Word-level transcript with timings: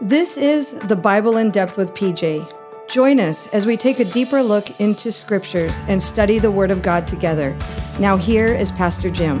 This 0.00 0.36
is 0.36 0.72
the 0.72 0.96
Bible 0.96 1.36
in 1.36 1.52
Depth 1.52 1.78
with 1.78 1.94
PJ. 1.94 2.52
Join 2.88 3.20
us 3.20 3.46
as 3.48 3.64
we 3.64 3.76
take 3.76 4.00
a 4.00 4.04
deeper 4.04 4.42
look 4.42 4.80
into 4.80 5.12
scriptures 5.12 5.80
and 5.86 6.02
study 6.02 6.40
the 6.40 6.50
Word 6.50 6.72
of 6.72 6.82
God 6.82 7.06
together. 7.06 7.56
Now, 8.00 8.16
here 8.16 8.48
is 8.48 8.72
Pastor 8.72 9.08
Jim. 9.08 9.38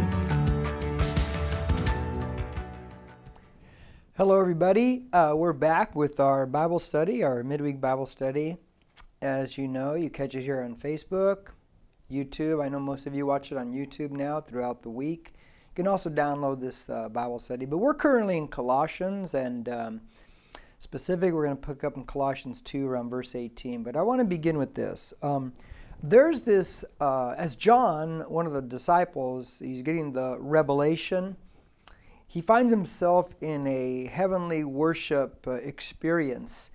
Hello, 4.16 4.38
everybody. 4.40 5.06
Uh, 5.12 5.32
we're 5.34 5.52
back 5.52 5.96
with 5.96 6.20
our 6.20 6.46
Bible 6.46 6.78
study, 6.78 7.24
our 7.24 7.42
midweek 7.42 7.80
Bible 7.80 8.06
study. 8.06 8.56
As 9.20 9.58
you 9.58 9.66
know, 9.66 9.94
you 9.94 10.08
catch 10.08 10.36
it 10.36 10.42
here 10.42 10.62
on 10.62 10.76
Facebook, 10.76 11.48
YouTube. 12.08 12.64
I 12.64 12.68
know 12.68 12.78
most 12.78 13.08
of 13.08 13.14
you 13.16 13.26
watch 13.26 13.50
it 13.50 13.58
on 13.58 13.72
YouTube 13.72 14.12
now 14.12 14.40
throughout 14.40 14.82
the 14.82 14.90
week. 14.90 15.32
You 15.34 15.82
can 15.82 15.88
also 15.88 16.10
download 16.10 16.60
this 16.60 16.88
uh, 16.88 17.08
Bible 17.08 17.40
study. 17.40 17.66
But 17.66 17.78
we're 17.78 17.94
currently 17.94 18.38
in 18.38 18.46
Colossians, 18.46 19.34
and 19.34 19.68
um, 19.68 20.00
specific, 20.84 21.32
we're 21.32 21.46
going 21.46 21.56
to 21.56 21.66
pick 21.66 21.82
up 21.82 21.96
in 21.96 22.04
Colossians 22.04 22.60
2 22.60 22.86
around 22.86 23.10
verse 23.10 23.34
18. 23.34 23.82
But 23.82 23.96
I 23.96 24.02
want 24.02 24.20
to 24.20 24.24
begin 24.24 24.56
with 24.58 24.74
this. 24.74 25.12
Um, 25.22 25.52
there's 26.02 26.42
this, 26.42 26.84
uh, 27.00 27.30
as 27.30 27.56
John, 27.56 28.20
one 28.28 28.46
of 28.46 28.52
the 28.52 28.62
disciples, 28.62 29.58
he's 29.58 29.82
getting 29.82 30.12
the 30.12 30.38
revelation. 30.38 31.36
He 32.26 32.40
finds 32.40 32.70
himself 32.70 33.34
in 33.40 33.66
a 33.66 34.06
heavenly 34.06 34.64
worship 34.64 35.46
uh, 35.46 35.52
experience, 35.52 36.70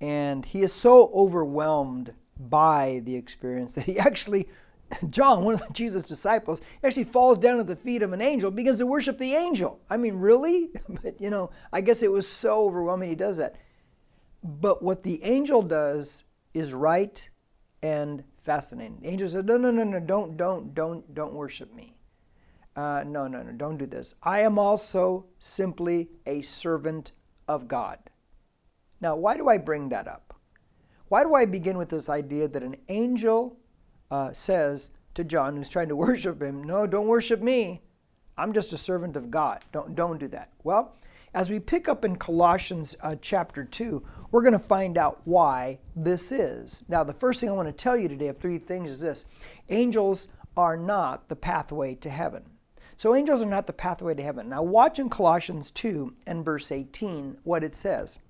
and 0.00 0.44
he 0.44 0.62
is 0.62 0.72
so 0.72 1.10
overwhelmed 1.14 2.12
by 2.38 3.00
the 3.04 3.14
experience 3.14 3.76
that 3.76 3.84
he 3.84 3.98
actually 4.08 4.48
John, 5.10 5.44
one 5.44 5.54
of 5.54 5.72
Jesus' 5.72 6.02
disciples, 6.02 6.60
actually 6.82 7.04
falls 7.04 7.38
down 7.38 7.58
at 7.58 7.66
the 7.66 7.76
feet 7.76 8.02
of 8.02 8.12
an 8.12 8.20
angel, 8.20 8.50
begins 8.50 8.78
to 8.78 8.86
worship 8.86 9.18
the 9.18 9.34
angel. 9.34 9.80
I 9.88 9.96
mean, 9.96 10.16
really? 10.16 10.70
but, 11.02 11.20
you 11.20 11.30
know, 11.30 11.50
I 11.72 11.80
guess 11.80 12.02
it 12.02 12.12
was 12.12 12.28
so 12.28 12.66
overwhelming 12.66 13.08
he 13.08 13.14
does 13.14 13.36
that. 13.38 13.56
But 14.42 14.82
what 14.82 15.02
the 15.02 15.22
angel 15.24 15.62
does 15.62 16.24
is 16.52 16.72
right 16.72 17.28
and 17.82 18.24
fascinating. 18.42 18.98
The 19.00 19.08
angel 19.08 19.28
said, 19.28 19.46
No, 19.46 19.56
no, 19.56 19.70
no, 19.70 19.84
no, 19.84 20.00
don't, 20.00 20.36
don't, 20.36 20.74
don't, 20.74 21.14
don't 21.14 21.34
worship 21.34 21.74
me. 21.74 21.96
Uh, 22.76 23.04
no, 23.06 23.28
no, 23.28 23.42
no, 23.42 23.52
don't 23.52 23.78
do 23.78 23.86
this. 23.86 24.14
I 24.22 24.40
am 24.40 24.58
also 24.58 25.26
simply 25.38 26.08
a 26.26 26.42
servant 26.42 27.12
of 27.46 27.68
God. 27.68 27.98
Now, 29.00 29.16
why 29.16 29.36
do 29.36 29.48
I 29.48 29.58
bring 29.58 29.90
that 29.90 30.08
up? 30.08 30.34
Why 31.08 31.22
do 31.22 31.34
I 31.34 31.44
begin 31.44 31.78
with 31.78 31.90
this 31.90 32.08
idea 32.08 32.48
that 32.48 32.62
an 32.62 32.76
angel 32.88 33.56
uh, 34.14 34.32
says 34.32 34.90
to 35.14 35.24
John, 35.24 35.56
who's 35.56 35.68
trying 35.68 35.88
to 35.88 35.96
worship 36.06 36.40
him, 36.40 36.62
No, 36.62 36.86
don't 36.86 37.08
worship 37.08 37.42
me. 37.42 37.82
I'm 38.38 38.52
just 38.52 38.72
a 38.72 38.78
servant 38.78 39.16
of 39.16 39.30
God. 39.30 39.64
Don't, 39.72 39.94
don't 39.94 40.18
do 40.18 40.28
that. 40.28 40.50
Well, 40.62 40.96
as 41.34 41.50
we 41.50 41.58
pick 41.58 41.88
up 41.88 42.04
in 42.04 42.14
Colossians 42.14 42.94
uh, 43.00 43.16
chapter 43.20 43.64
2, 43.64 44.04
we're 44.30 44.42
going 44.42 44.52
to 44.52 44.58
find 44.58 44.96
out 44.96 45.20
why 45.24 45.78
this 45.96 46.30
is. 46.30 46.84
Now, 46.88 47.02
the 47.02 47.12
first 47.12 47.40
thing 47.40 47.48
I 47.48 47.52
want 47.52 47.68
to 47.68 47.72
tell 47.72 47.96
you 47.96 48.08
today 48.08 48.28
of 48.28 48.38
three 48.38 48.58
things 48.58 48.88
is 48.90 49.00
this 49.00 49.24
angels 49.68 50.28
are 50.56 50.76
not 50.76 51.28
the 51.28 51.36
pathway 51.36 51.96
to 51.96 52.10
heaven. 52.10 52.44
So, 52.96 53.16
angels 53.16 53.42
are 53.42 53.46
not 53.46 53.66
the 53.66 53.72
pathway 53.72 54.14
to 54.14 54.22
heaven. 54.22 54.48
Now, 54.48 54.62
watch 54.62 55.00
in 55.00 55.10
Colossians 55.10 55.72
2 55.72 56.14
and 56.26 56.44
verse 56.44 56.70
18 56.70 57.38
what 57.42 57.64
it 57.64 57.74
says. 57.74 58.20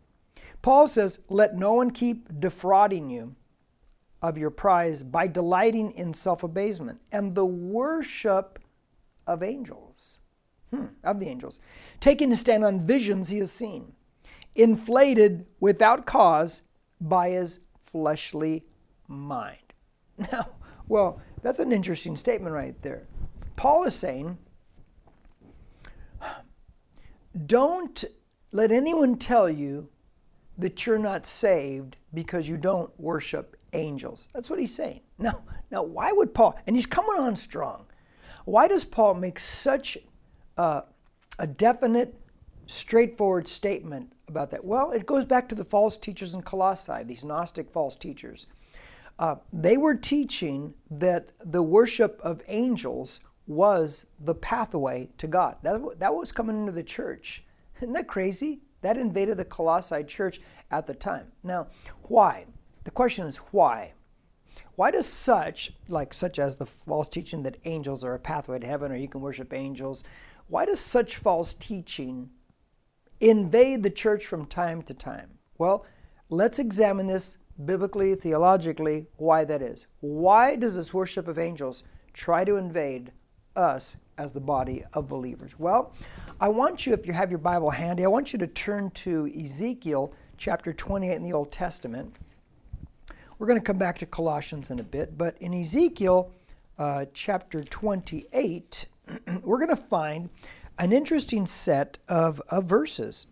Paul 0.62 0.86
says, 0.86 1.18
Let 1.28 1.56
no 1.56 1.74
one 1.74 1.90
keep 1.90 2.40
defrauding 2.40 3.10
you 3.10 3.36
of 4.24 4.38
your 4.38 4.50
prize 4.50 5.02
by 5.02 5.26
delighting 5.26 5.90
in 5.92 6.14
self 6.14 6.42
abasement 6.42 6.98
and 7.12 7.34
the 7.34 7.44
worship 7.44 8.58
of 9.26 9.42
angels, 9.42 10.20
hmm, 10.70 10.86
of 11.04 11.20
the 11.20 11.28
angels, 11.28 11.60
taking 12.00 12.32
a 12.32 12.36
stand 12.36 12.64
on 12.64 12.80
visions 12.80 13.28
he 13.28 13.38
has 13.38 13.52
seen, 13.52 13.92
inflated 14.54 15.44
without 15.60 16.06
cause 16.06 16.62
by 17.02 17.28
his 17.28 17.60
fleshly 17.84 18.64
mind. 19.06 19.58
Now, 20.32 20.50
well, 20.86 21.20
that's 21.42 21.58
an 21.58 21.72
interesting 21.72 22.14
statement 22.14 22.54
right 22.54 22.80
there. 22.82 23.02
Paul 23.56 23.82
is 23.82 23.96
saying, 23.96 24.38
don't 27.46 28.04
let 28.52 28.70
anyone 28.70 29.16
tell 29.18 29.50
you 29.50 29.88
that 30.56 30.86
you're 30.86 30.98
not 30.98 31.26
saved 31.26 31.96
because 32.14 32.48
you 32.48 32.56
don't 32.56 32.92
worship 32.98 33.56
angels. 33.74 34.28
That's 34.32 34.48
what 34.48 34.58
he's 34.58 34.74
saying. 34.74 35.00
Now, 35.18 35.42
now 35.70 35.82
why 35.82 36.12
would 36.12 36.34
Paul, 36.34 36.58
and 36.66 36.76
he's 36.76 36.86
coming 36.86 37.20
on 37.20 37.36
strong, 37.36 37.86
why 38.44 38.68
does 38.68 38.84
Paul 38.84 39.14
make 39.14 39.38
such 39.38 39.98
a 40.56 40.84
definite, 41.56 42.14
straightforward 42.66 43.48
statement 43.48 44.12
about 44.28 44.50
that? 44.50 44.64
Well, 44.64 44.92
it 44.92 45.06
goes 45.06 45.24
back 45.24 45.48
to 45.48 45.54
the 45.54 45.64
false 45.64 45.96
teachers 45.96 46.34
in 46.34 46.42
Colossae, 46.42 47.02
these 47.04 47.24
Gnostic 47.24 47.70
false 47.70 47.96
teachers. 47.96 48.46
Uh, 49.18 49.36
they 49.52 49.76
were 49.76 49.94
teaching 49.94 50.74
that 50.90 51.30
the 51.44 51.62
worship 51.62 52.20
of 52.22 52.42
angels 52.48 53.20
was 53.46 54.06
the 54.18 54.34
pathway 54.34 55.08
to 55.18 55.26
God. 55.26 55.56
That, 55.62 55.98
that 55.98 56.14
was 56.14 56.32
coming 56.32 56.58
into 56.58 56.72
the 56.72 56.82
church. 56.82 57.44
Isn't 57.80 57.92
that 57.92 58.08
crazy? 58.08 58.60
That 58.80 58.96
invaded 58.96 59.36
the 59.36 59.44
Colossae 59.44 60.04
church 60.04 60.40
at 60.70 60.86
the 60.86 60.94
time. 60.94 61.26
Now, 61.42 61.68
why? 62.08 62.46
The 62.84 62.90
question 62.90 63.26
is 63.26 63.36
why? 63.36 63.94
Why 64.76 64.90
does 64.90 65.06
such, 65.06 65.72
like 65.88 66.12
such 66.12 66.38
as 66.38 66.56
the 66.56 66.66
false 66.66 67.08
teaching 67.08 67.42
that 67.42 67.56
angels 67.64 68.04
are 68.04 68.14
a 68.14 68.18
pathway 68.18 68.58
to 68.58 68.66
heaven 68.66 68.92
or 68.92 68.96
you 68.96 69.08
can 69.08 69.20
worship 69.20 69.52
angels, 69.52 70.04
why 70.48 70.66
does 70.66 70.80
such 70.80 71.16
false 71.16 71.54
teaching 71.54 72.30
invade 73.20 73.82
the 73.82 73.90
church 73.90 74.26
from 74.26 74.46
time 74.46 74.82
to 74.82 74.94
time? 74.94 75.30
Well, 75.58 75.86
let's 76.28 76.58
examine 76.58 77.06
this 77.06 77.38
biblically, 77.64 78.14
theologically, 78.14 79.06
why 79.16 79.44
that 79.44 79.62
is. 79.62 79.86
Why 80.00 80.56
does 80.56 80.76
this 80.76 80.92
worship 80.92 81.28
of 81.28 81.38
angels 81.38 81.84
try 82.12 82.44
to 82.44 82.56
invade 82.56 83.12
us 83.56 83.96
as 84.18 84.32
the 84.32 84.40
body 84.40 84.84
of 84.92 85.08
believers? 85.08 85.52
Well, 85.58 85.92
I 86.40 86.48
want 86.48 86.86
you, 86.86 86.92
if 86.92 87.06
you 87.06 87.12
have 87.12 87.30
your 87.30 87.38
Bible 87.38 87.70
handy, 87.70 88.04
I 88.04 88.08
want 88.08 88.32
you 88.32 88.38
to 88.40 88.46
turn 88.46 88.90
to 88.90 89.30
Ezekiel 89.40 90.12
chapter 90.36 90.72
28 90.72 91.14
in 91.14 91.22
the 91.22 91.32
Old 91.32 91.52
Testament. 91.52 92.16
We're 93.38 93.48
going 93.48 93.58
to 93.58 93.64
come 93.64 93.78
back 93.78 93.98
to 93.98 94.06
Colossians 94.06 94.70
in 94.70 94.78
a 94.78 94.84
bit, 94.84 95.18
but 95.18 95.36
in 95.40 95.52
Ezekiel 95.52 96.30
uh, 96.78 97.06
chapter 97.12 97.64
28, 97.64 98.86
we're 99.42 99.58
going 99.58 99.68
to 99.70 99.76
find 99.76 100.30
an 100.78 100.92
interesting 100.92 101.44
set 101.46 101.98
of, 102.08 102.40
of 102.48 102.66
verses. 102.66 103.26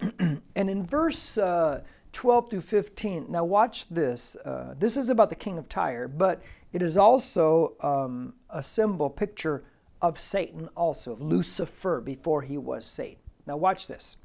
and 0.18 0.40
in 0.54 0.86
verse 0.86 1.36
uh, 1.38 1.82
12 2.12 2.50
through 2.50 2.60
15, 2.60 3.26
now 3.28 3.44
watch 3.44 3.88
this. 3.88 4.36
Uh, 4.36 4.74
this 4.78 4.96
is 4.96 5.10
about 5.10 5.28
the 5.28 5.36
king 5.36 5.58
of 5.58 5.68
Tyre, 5.68 6.06
but 6.06 6.40
it 6.72 6.82
is 6.82 6.96
also 6.96 7.74
um, 7.80 8.34
a 8.48 8.62
symbol, 8.62 9.10
picture 9.10 9.64
of 10.00 10.20
Satan, 10.20 10.68
also, 10.76 11.12
of 11.12 11.20
Lucifer 11.20 12.00
before 12.00 12.42
he 12.42 12.56
was 12.56 12.84
Satan. 12.84 13.22
Now 13.44 13.56
watch 13.56 13.88
this. 13.88 14.18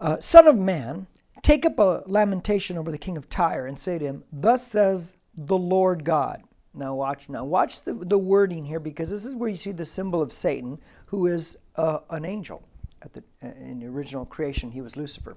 Uh, 0.00 0.18
Son 0.18 0.48
of 0.48 0.56
man, 0.58 1.06
Take 1.42 1.66
up 1.66 1.78
a 1.80 2.04
lamentation 2.06 2.78
over 2.78 2.92
the 2.92 2.98
king 2.98 3.16
of 3.16 3.28
Tyre 3.28 3.66
and 3.66 3.76
say 3.76 3.98
to 3.98 4.04
him, 4.04 4.24
Thus 4.32 4.64
says 4.66 5.16
the 5.36 5.58
Lord 5.58 6.04
God. 6.04 6.42
Now 6.72 6.94
watch, 6.94 7.28
now 7.28 7.44
watch 7.44 7.82
the, 7.82 7.94
the 7.94 8.18
wording 8.18 8.64
here 8.64 8.80
because 8.80 9.10
this 9.10 9.24
is 9.24 9.34
where 9.34 9.50
you 9.50 9.56
see 9.56 9.72
the 9.72 9.84
symbol 9.84 10.22
of 10.22 10.32
Satan, 10.32 10.78
who 11.08 11.26
is 11.26 11.58
uh, 11.76 11.98
an 12.10 12.24
angel. 12.24 12.62
At 13.02 13.12
the, 13.12 13.24
in 13.42 13.80
the 13.80 13.86
original 13.86 14.24
creation, 14.24 14.70
he 14.70 14.80
was 14.80 14.96
Lucifer. 14.96 15.36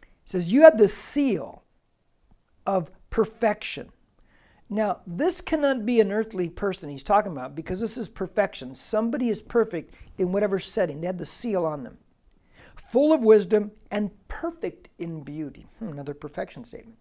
He 0.00 0.06
says, 0.24 0.50
You 0.50 0.62
have 0.62 0.78
the 0.78 0.88
seal 0.88 1.62
of 2.66 2.90
perfection. 3.10 3.92
Now, 4.70 5.00
this 5.06 5.42
cannot 5.42 5.84
be 5.84 6.00
an 6.00 6.10
earthly 6.10 6.48
person 6.48 6.88
he's 6.88 7.02
talking 7.02 7.30
about 7.30 7.54
because 7.54 7.78
this 7.78 7.98
is 7.98 8.08
perfection. 8.08 8.74
Somebody 8.74 9.28
is 9.28 9.42
perfect 9.42 9.94
in 10.16 10.32
whatever 10.32 10.58
setting. 10.58 11.00
They 11.00 11.06
had 11.06 11.18
the 11.18 11.26
seal 11.26 11.66
on 11.66 11.84
them 11.84 11.98
full 12.76 13.12
of 13.12 13.24
wisdom 13.24 13.72
and 13.90 14.10
perfect 14.28 14.88
in 14.98 15.22
beauty. 15.22 15.66
Hmm, 15.78 15.88
another 15.88 16.14
perfection 16.14 16.64
statement. 16.64 16.98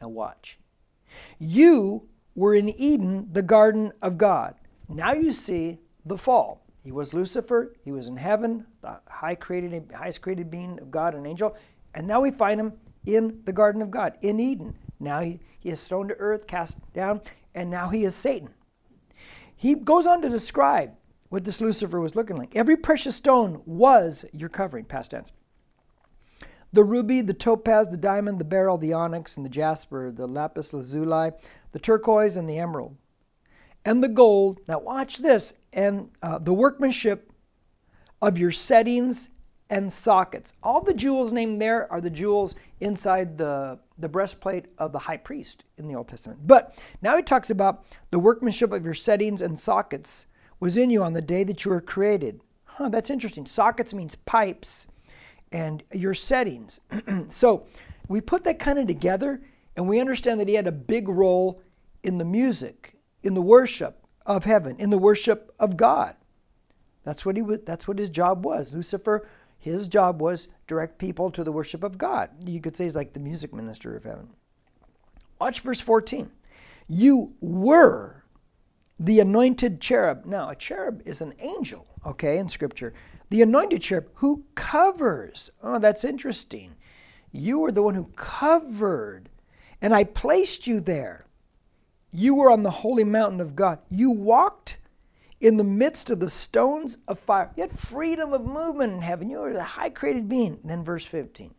Now, 0.00 0.08
watch. 0.08 0.58
You 1.38 2.08
were 2.34 2.54
in 2.54 2.68
Eden, 2.68 3.28
the 3.32 3.42
garden 3.42 3.92
of 4.02 4.18
God. 4.18 4.54
Now 4.88 5.12
you 5.12 5.32
see 5.32 5.78
the 6.04 6.18
fall. 6.18 6.64
He 6.82 6.92
was 6.92 7.14
Lucifer, 7.14 7.74
he 7.82 7.92
was 7.92 8.08
in 8.08 8.16
heaven, 8.18 8.66
the 8.82 9.00
high 9.08 9.34
created, 9.34 9.90
highest 9.94 10.20
created 10.20 10.50
being 10.50 10.78
of 10.80 10.90
God, 10.90 11.14
an 11.14 11.24
angel, 11.24 11.56
and 11.94 12.06
now 12.06 12.20
we 12.20 12.30
find 12.30 12.60
him 12.60 12.74
in 13.06 13.40
the 13.44 13.52
garden 13.52 13.80
of 13.80 13.90
God, 13.90 14.18
in 14.20 14.38
Eden. 14.38 14.76
Now 15.00 15.20
he, 15.20 15.40
he 15.58 15.70
is 15.70 15.82
thrown 15.82 16.08
to 16.08 16.14
earth, 16.16 16.46
cast 16.46 16.76
down, 16.92 17.22
and 17.54 17.70
now 17.70 17.88
he 17.88 18.04
is 18.04 18.14
Satan. 18.14 18.50
He 19.56 19.74
goes 19.74 20.06
on 20.06 20.20
to 20.22 20.28
describe 20.28 20.92
what 21.34 21.42
this 21.42 21.60
Lucifer 21.60 21.98
was 21.98 22.14
looking 22.14 22.36
like. 22.36 22.54
Every 22.54 22.76
precious 22.76 23.16
stone 23.16 23.60
was 23.66 24.24
your 24.32 24.48
covering, 24.48 24.84
past 24.84 25.10
tense. 25.10 25.32
The 26.72 26.84
ruby, 26.84 27.22
the 27.22 27.34
topaz, 27.34 27.88
the 27.88 27.96
diamond, 27.96 28.38
the 28.38 28.44
beryl, 28.44 28.78
the 28.78 28.92
onyx, 28.92 29.36
and 29.36 29.44
the 29.44 29.50
jasper, 29.50 30.12
the 30.12 30.28
lapis 30.28 30.72
lazuli, 30.72 31.32
the 31.72 31.80
turquoise, 31.80 32.36
and 32.36 32.48
the 32.48 32.58
emerald, 32.58 32.96
and 33.84 34.00
the 34.00 34.08
gold. 34.08 34.60
Now, 34.68 34.78
watch 34.78 35.18
this, 35.18 35.54
and 35.72 36.10
uh, 36.22 36.38
the 36.38 36.54
workmanship 36.54 37.32
of 38.22 38.38
your 38.38 38.52
settings 38.52 39.30
and 39.68 39.92
sockets. 39.92 40.52
All 40.62 40.82
the 40.82 40.94
jewels 40.94 41.32
named 41.32 41.60
there 41.60 41.90
are 41.92 42.00
the 42.00 42.10
jewels 42.10 42.54
inside 42.78 43.38
the, 43.38 43.80
the 43.98 44.08
breastplate 44.08 44.66
of 44.78 44.92
the 44.92 45.00
high 45.00 45.16
priest 45.16 45.64
in 45.78 45.88
the 45.88 45.96
Old 45.96 46.06
Testament. 46.06 46.46
But 46.46 46.78
now 47.02 47.16
he 47.16 47.24
talks 47.24 47.50
about 47.50 47.84
the 48.12 48.20
workmanship 48.20 48.70
of 48.70 48.84
your 48.84 48.94
settings 48.94 49.42
and 49.42 49.58
sockets 49.58 50.26
was 50.60 50.76
in 50.76 50.90
you 50.90 51.02
on 51.02 51.12
the 51.12 51.22
day 51.22 51.44
that 51.44 51.64
you 51.64 51.70
were 51.70 51.80
created. 51.80 52.40
Huh, 52.64 52.88
that's 52.88 53.10
interesting. 53.10 53.46
Sockets 53.46 53.94
means 53.94 54.16
pipes 54.16 54.86
and 55.52 55.82
your 55.92 56.14
settings. 56.14 56.80
so 57.28 57.66
we 58.08 58.20
put 58.20 58.44
that 58.44 58.58
kind 58.58 58.78
of 58.78 58.86
together 58.86 59.40
and 59.76 59.88
we 59.88 60.00
understand 60.00 60.40
that 60.40 60.48
he 60.48 60.54
had 60.54 60.66
a 60.66 60.72
big 60.72 61.08
role 61.08 61.62
in 62.02 62.18
the 62.18 62.24
music, 62.24 62.94
in 63.22 63.34
the 63.34 63.42
worship 63.42 64.06
of 64.26 64.44
heaven, 64.44 64.76
in 64.78 64.90
the 64.90 64.98
worship 64.98 65.54
of 65.58 65.76
God. 65.76 66.16
That's 67.04 67.24
what 67.24 67.36
he 67.36 67.42
would, 67.42 67.66
that's 67.66 67.86
what 67.86 67.98
his 67.98 68.10
job 68.10 68.44
was. 68.44 68.72
Lucifer, 68.72 69.28
his 69.58 69.88
job 69.88 70.20
was 70.20 70.48
direct 70.66 70.98
people 70.98 71.30
to 71.30 71.44
the 71.44 71.52
worship 71.52 71.84
of 71.84 71.98
God. 71.98 72.30
You 72.46 72.60
could 72.60 72.76
say 72.76 72.84
he's 72.84 72.96
like 72.96 73.12
the 73.12 73.20
music 73.20 73.52
minister 73.52 73.96
of 73.96 74.04
heaven. 74.04 74.30
Watch 75.40 75.60
verse 75.60 75.80
14. 75.80 76.30
You 76.88 77.34
were 77.40 78.23
the 78.98 79.20
anointed 79.20 79.80
cherub. 79.80 80.24
Now, 80.24 80.50
a 80.50 80.56
cherub 80.56 81.02
is 81.04 81.20
an 81.20 81.34
angel, 81.38 81.86
okay, 82.06 82.38
in 82.38 82.48
scripture. 82.48 82.94
The 83.30 83.42
anointed 83.42 83.82
cherub 83.82 84.08
who 84.14 84.44
covers. 84.54 85.50
Oh, 85.62 85.78
that's 85.78 86.04
interesting. 86.04 86.74
You 87.32 87.58
were 87.58 87.72
the 87.72 87.82
one 87.82 87.94
who 87.94 88.10
covered, 88.14 89.28
and 89.80 89.94
I 89.94 90.04
placed 90.04 90.66
you 90.66 90.80
there. 90.80 91.26
You 92.12 92.36
were 92.36 92.50
on 92.50 92.62
the 92.62 92.70
holy 92.70 93.02
mountain 93.02 93.40
of 93.40 93.56
God. 93.56 93.80
You 93.90 94.10
walked 94.10 94.78
in 95.40 95.56
the 95.56 95.64
midst 95.64 96.10
of 96.10 96.20
the 96.20 96.30
stones 96.30 96.98
of 97.08 97.18
fire. 97.18 97.50
You 97.56 97.64
had 97.64 97.78
freedom 97.78 98.32
of 98.32 98.44
movement 98.44 98.92
in 98.92 99.02
heaven. 99.02 99.28
You 99.28 99.38
were 99.38 99.52
the 99.52 99.64
high 99.64 99.90
created 99.90 100.28
being. 100.28 100.60
Then, 100.62 100.84
verse 100.84 101.04
15. 101.04 101.52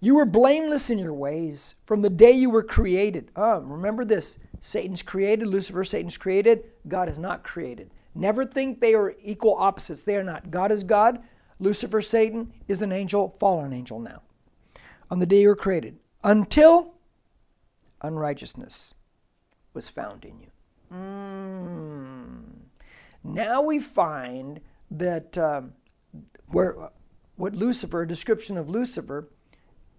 You 0.00 0.14
were 0.14 0.26
blameless 0.26 0.90
in 0.90 0.98
your 0.98 1.14
ways 1.14 1.74
from 1.86 2.02
the 2.02 2.10
day 2.10 2.32
you 2.32 2.50
were 2.50 2.62
created. 2.62 3.30
Oh, 3.34 3.60
remember 3.60 4.04
this 4.04 4.38
Satan's 4.60 5.02
created, 5.02 5.46
Lucifer, 5.46 5.84
Satan's 5.84 6.16
created. 6.16 6.64
God 6.86 7.08
is 7.08 7.18
not 7.18 7.44
created. 7.44 7.90
Never 8.14 8.44
think 8.44 8.80
they 8.80 8.94
are 8.94 9.14
equal 9.22 9.56
opposites. 9.56 10.02
They 10.02 10.16
are 10.16 10.24
not. 10.24 10.50
God 10.50 10.72
is 10.72 10.84
God. 10.84 11.22
Lucifer, 11.58 12.02
Satan, 12.02 12.52
is 12.68 12.82
an 12.82 12.92
angel, 12.92 13.36
fallen 13.38 13.72
angel 13.72 13.98
now. 13.98 14.22
On 15.10 15.18
the 15.18 15.26
day 15.26 15.42
you 15.42 15.48
were 15.48 15.56
created, 15.56 15.98
until 16.24 16.94
unrighteousness 18.02 18.94
was 19.72 19.88
found 19.88 20.24
in 20.24 20.40
you. 20.40 20.48
Mm. 20.92 22.42
Now 23.22 23.62
we 23.62 23.78
find 23.78 24.60
that 24.90 25.36
um, 25.38 25.72
where 26.48 26.90
what 27.36 27.54
Lucifer, 27.54 28.02
a 28.02 28.08
description 28.08 28.56
of 28.56 28.70
Lucifer, 28.70 29.28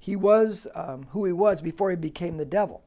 he 0.08 0.16
was 0.16 0.70
um, 0.74 1.06
who 1.10 1.26
he 1.26 1.34
was 1.34 1.62
before 1.62 1.90
he 1.90 1.98
became 1.98 2.38
the 2.38 2.46
devil. 2.46 2.82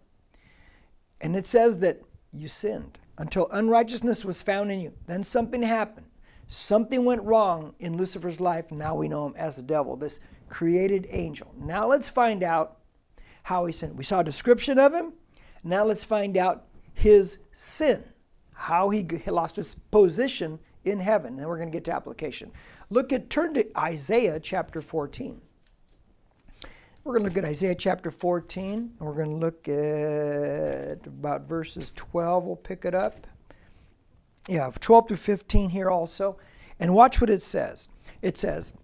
And 1.21 1.37
it 1.37 1.47
says 1.47 1.81
that 1.81 2.01
you 2.33 2.49
sinned 2.49 2.99
until 3.19 3.47
unrighteousness 3.53 4.25
was 4.25 4.41
found 4.41 4.73
in 4.73 4.81
you. 4.81 4.95
Then 5.07 5.23
something 5.23 5.63
happened. 5.63 6.07
Something 6.49 7.05
went 7.05 7.23
wrong 7.23 7.75
in 7.79 7.99
Lucifer's 7.99 8.41
life. 8.41 8.73
Now 8.73 8.95
we 8.95 9.07
know 9.07 9.27
him 9.27 9.35
as 9.37 9.57
the 9.57 9.63
devil, 9.63 9.97
this 9.97 10.19
created 10.49 11.09
angel. 11.11 11.55
Now 11.59 11.87
let's 11.87 12.09
find 12.09 12.43
out 12.43 12.79
how 13.43 13.67
he 13.67 13.73
sinned. 13.75 13.99
We 13.99 14.05
saw 14.05 14.21
a 14.21 14.25
description 14.25 14.79
of 14.79 14.95
him. 14.95 15.13
Now 15.63 15.85
let's 15.85 16.05
find 16.05 16.39
out 16.39 16.69
his 16.95 17.37
sin, 17.53 18.03
how 18.55 18.89
he 18.89 19.07
lost 19.27 19.57
his 19.57 19.75
position 19.91 20.59
in 20.87 21.01
heaven. 21.01 21.39
And 21.39 21.47
we're 21.47 21.59
going 21.59 21.71
to 21.71 21.77
get 21.77 21.85
to 21.85 21.95
application. 21.95 22.51
Look 22.89 23.13
at, 23.13 23.29
turn 23.29 23.53
to 23.53 23.79
Isaiah 23.79 24.41
chapter 24.41 24.81
14. 24.81 25.43
We're 27.03 27.15
going 27.15 27.25
to 27.25 27.29
look 27.31 27.43
at 27.43 27.49
Isaiah 27.49 27.75
chapter 27.75 28.11
14, 28.11 28.75
and 28.75 28.93
we're 29.01 29.15
going 29.15 29.31
to 29.31 29.37
look 29.37 29.67
at 29.69 31.07
about 31.07 31.49
verses 31.49 31.93
12. 31.97 32.45
We'll 32.45 32.57
pick 32.57 32.85
it 32.85 32.95
up. 32.95 33.27
Yeah, 34.49 34.71
12 34.79 35.09
through 35.09 35.17
15 35.17 35.71
here 35.71 35.91
also. 35.91 36.37
And 36.79 36.93
watch 36.93 37.19
what 37.19 37.31
it 37.31 37.41
says. 37.41 37.89
It 38.21 38.37
says, 38.37 38.75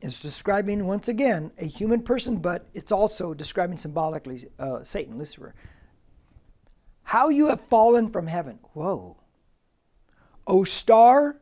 it's 0.00 0.20
describing, 0.20 0.86
once 0.86 1.08
again, 1.08 1.50
a 1.58 1.64
human 1.64 2.02
person, 2.02 2.36
but 2.36 2.68
it's 2.74 2.92
also 2.92 3.34
describing 3.34 3.76
symbolically 3.76 4.46
uh, 4.60 4.84
Satan, 4.84 5.18
Lucifer. 5.18 5.54
How 7.02 7.28
you 7.28 7.48
have 7.48 7.60
fallen 7.60 8.08
from 8.08 8.28
heaven. 8.28 8.60
Whoa. 8.72 9.16
O 10.46 10.62
star 10.62 11.40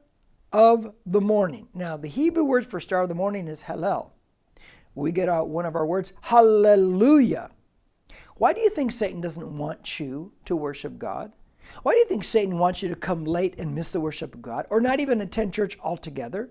of 0.51 0.95
the 1.05 1.21
morning. 1.21 1.69
Now, 1.75 1.99
the 1.99 2.09
Hebrew 2.09 2.45
word 2.45 2.67
for 2.67 2.81
star 2.81 3.03
of 3.03 3.11
the 3.11 3.15
morning 3.15 3.49
is 3.49 3.65
Hallel. 3.65 4.13
We 4.95 5.13
get 5.13 5.29
out 5.29 5.49
one 5.49 5.67
of 5.67 5.77
our 5.77 5.87
words, 5.87 6.13
Hallelujah. 6.21 7.51
Why 8.37 8.53
do 8.53 8.61
you 8.61 8.71
think 8.71 8.93
Satan 8.93 9.21
doesn't 9.21 9.59
want 9.59 10.01
you 10.01 10.33
to 10.47 10.57
worship 10.57 10.99
God? 10.99 11.33
Why 11.83 11.93
do 11.93 11.99
you 11.99 12.07
think 12.07 12.25
Satan 12.25 12.59
wants 12.59 12.83
you 12.83 12.89
to 12.89 12.97
come 12.97 13.25
late 13.25 13.55
and 13.59 13.75
miss 13.75 13.91
the 13.91 14.01
worship 14.01 14.35
of 14.35 14.43
God 14.43 14.67
or 14.71 14.81
not 14.81 14.99
even 14.99 15.21
attend 15.21 15.53
church 15.53 15.79
altogether? 15.83 16.51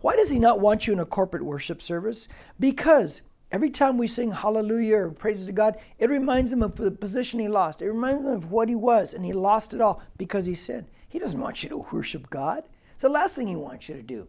Why 0.00 0.14
does 0.14 0.30
he 0.30 0.38
not 0.38 0.60
want 0.60 0.86
you 0.86 0.92
in 0.92 1.00
a 1.00 1.06
corporate 1.06 1.44
worship 1.44 1.82
service? 1.82 2.28
Because 2.60 3.22
Every 3.52 3.68
time 3.68 3.98
we 3.98 4.06
sing 4.06 4.32
hallelujah 4.32 4.96
or 4.96 5.10
praises 5.10 5.44
to 5.44 5.52
God, 5.52 5.76
it 5.98 6.08
reminds 6.08 6.54
him 6.54 6.62
of 6.62 6.74
the 6.74 6.90
position 6.90 7.38
he 7.38 7.48
lost. 7.48 7.82
It 7.82 7.90
reminds 7.92 8.22
him 8.22 8.28
of 8.28 8.50
what 8.50 8.70
he 8.70 8.74
was, 8.74 9.12
and 9.12 9.26
he 9.26 9.34
lost 9.34 9.74
it 9.74 9.82
all 9.82 10.02
because 10.16 10.46
he 10.46 10.54
sinned. 10.54 10.86
He 11.06 11.18
doesn't 11.18 11.38
want 11.38 11.62
you 11.62 11.68
to 11.68 11.86
worship 11.92 12.30
God. 12.30 12.64
It's 12.94 13.02
the 13.02 13.10
last 13.10 13.36
thing 13.36 13.48
he 13.48 13.56
wants 13.56 13.90
you 13.90 13.96
to 13.96 14.02
do. 14.02 14.26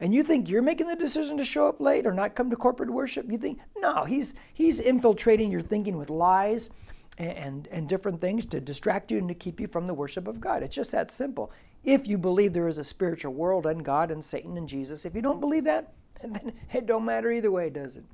And 0.00 0.14
you 0.14 0.22
think 0.22 0.48
you're 0.48 0.62
making 0.62 0.88
the 0.88 0.96
decision 0.96 1.36
to 1.38 1.44
show 1.44 1.68
up 1.68 1.80
late 1.80 2.06
or 2.06 2.12
not 2.12 2.34
come 2.34 2.50
to 2.50 2.56
corporate 2.56 2.90
worship? 2.90 3.30
You 3.30 3.38
think, 3.38 3.60
no, 3.76 4.04
he's 4.04 4.34
he's 4.52 4.80
infiltrating 4.80 5.50
your 5.50 5.62
thinking 5.62 5.96
with 5.96 6.10
lies 6.10 6.70
and, 7.18 7.36
and, 7.36 7.68
and 7.68 7.88
different 7.88 8.20
things 8.20 8.44
to 8.46 8.60
distract 8.60 9.10
you 9.10 9.18
and 9.18 9.28
to 9.28 9.34
keep 9.34 9.60
you 9.60 9.68
from 9.68 9.86
the 9.86 9.94
worship 9.94 10.26
of 10.26 10.40
God. 10.40 10.62
It's 10.62 10.74
just 10.74 10.92
that 10.92 11.10
simple. 11.10 11.52
If 11.84 12.06
you 12.06 12.18
believe 12.18 12.52
there 12.52 12.68
is 12.68 12.78
a 12.78 12.84
spiritual 12.84 13.34
world 13.34 13.66
and 13.66 13.84
God 13.84 14.10
and 14.10 14.24
Satan 14.24 14.56
and 14.56 14.68
Jesus, 14.68 15.04
if 15.04 15.14
you 15.14 15.22
don't 15.22 15.40
believe 15.40 15.64
that, 15.64 15.92
then 16.22 16.52
it 16.72 16.86
don't 16.86 17.04
matter 17.04 17.30
either 17.30 17.50
way, 17.50 17.70
does 17.70 17.96
it? 17.96 18.04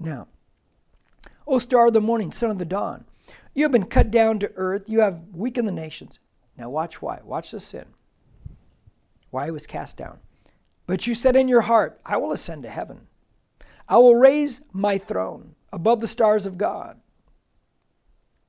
Now, 0.00 0.28
O 1.46 1.58
star 1.58 1.86
of 1.86 1.92
the 1.92 2.00
morning, 2.00 2.32
son 2.32 2.50
of 2.50 2.58
the 2.58 2.64
dawn, 2.64 3.04
you 3.54 3.64
have 3.64 3.72
been 3.72 3.86
cut 3.86 4.10
down 4.10 4.38
to 4.38 4.52
earth, 4.56 4.88
you 4.88 5.00
have 5.00 5.20
weakened 5.32 5.68
the 5.68 5.72
nations. 5.72 6.18
Now, 6.56 6.70
watch 6.70 7.00
why. 7.00 7.20
Watch 7.24 7.50
the 7.52 7.60
sin. 7.60 7.86
Why 9.30 9.46
he 9.46 9.50
was 9.50 9.66
cast 9.66 9.96
down. 9.96 10.18
But 10.88 11.06
you 11.06 11.14
said 11.14 11.36
in 11.36 11.48
your 11.48 11.60
heart, 11.60 12.00
I 12.04 12.16
will 12.16 12.32
ascend 12.32 12.62
to 12.62 12.70
heaven. 12.70 13.02
I 13.88 13.98
will 13.98 14.16
raise 14.16 14.62
my 14.72 14.96
throne 14.96 15.54
above 15.70 16.00
the 16.00 16.08
stars 16.08 16.46
of 16.46 16.56
God. 16.56 16.98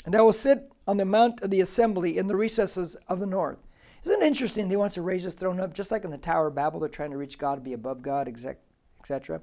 And 0.06 0.16
I 0.16 0.22
will 0.22 0.34
sit 0.34 0.72
on 0.88 0.96
the 0.96 1.04
mount 1.04 1.42
of 1.42 1.50
the 1.50 1.60
assembly 1.60 2.18
in 2.18 2.28
the 2.28 2.38
recesses 2.38 2.96
of 3.10 3.20
the 3.20 3.26
north. 3.26 3.60
Isn't 4.06 4.22
it 4.22 4.26
interesting? 4.26 4.70
He 4.70 4.78
wants 4.78 4.96
to 4.96 5.02
raise 5.02 5.24
his 5.24 5.36
throne 5.36 5.60
up, 5.60 5.74
just 5.74 5.92
like 5.92 6.06
in 6.06 6.12
the 6.12 6.18
Tower 6.18 6.48
of 6.48 6.56
Babel, 6.56 6.80
they're 6.80 6.88
trying 6.88 7.12
to 7.12 7.18
reach 7.18 7.38
God, 7.38 7.62
be 7.62 7.74
above 7.74 8.02
God, 8.02 8.30
etc. 8.30 9.42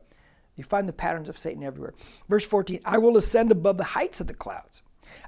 You 0.56 0.64
find 0.64 0.88
the 0.88 0.94
patterns 0.94 1.28
of 1.28 1.38
Satan 1.38 1.62
everywhere. 1.62 1.92
Verse 2.30 2.46
14 2.46 2.80
I 2.86 2.96
will 2.96 3.18
ascend 3.18 3.52
above 3.52 3.76
the 3.76 3.84
heights 3.84 4.22
of 4.22 4.26
the 4.26 4.32
clouds, 4.32 4.80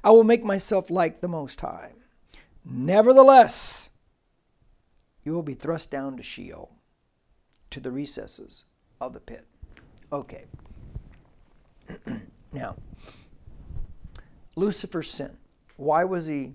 I 0.03 0.11
will 0.11 0.25
make 0.25 0.43
myself 0.43 0.91
like 0.91 1.21
the 1.21 1.29
Most 1.29 1.61
High. 1.61 1.93
Nevertheless, 2.65 3.91
you 5.23 5.33
will 5.33 5.43
be 5.43 5.55
thrust 5.55 5.91
down 5.91 6.17
to 6.17 6.23
Sheol, 6.23 6.78
to 7.71 7.81
the 7.81 7.91
recesses 7.91 8.65
of 9.01 9.13
the 9.13 9.21
pit. 9.21 9.47
Okay. 10.13 10.45
now, 12.53 12.77
Lucifer's 14.57 15.11
sin. 15.11 15.37
Why 15.77 16.05
was 16.05 16.27
he 16.27 16.55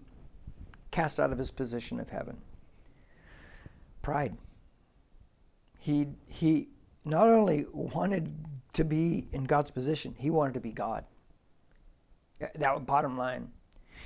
cast 0.92 1.20
out 1.20 1.32
of 1.32 1.38
his 1.38 1.52
position 1.52 2.00
of 2.00 2.10
heaven? 2.10 2.38
Pride. 4.02 4.36
He, 5.80 6.08
he 6.28 6.68
not 7.06 7.28
only 7.28 7.66
wanted 7.72 8.34
to 8.74 8.84
be 8.84 9.28
in 9.32 9.44
God's 9.44 9.72
position. 9.72 10.16
He 10.18 10.30
wanted 10.30 10.56
to 10.56 10.60
be 10.60 10.72
God. 10.72 11.06
That 12.40 12.74
was 12.74 12.84
bottom 12.84 13.18
line. 13.18 13.52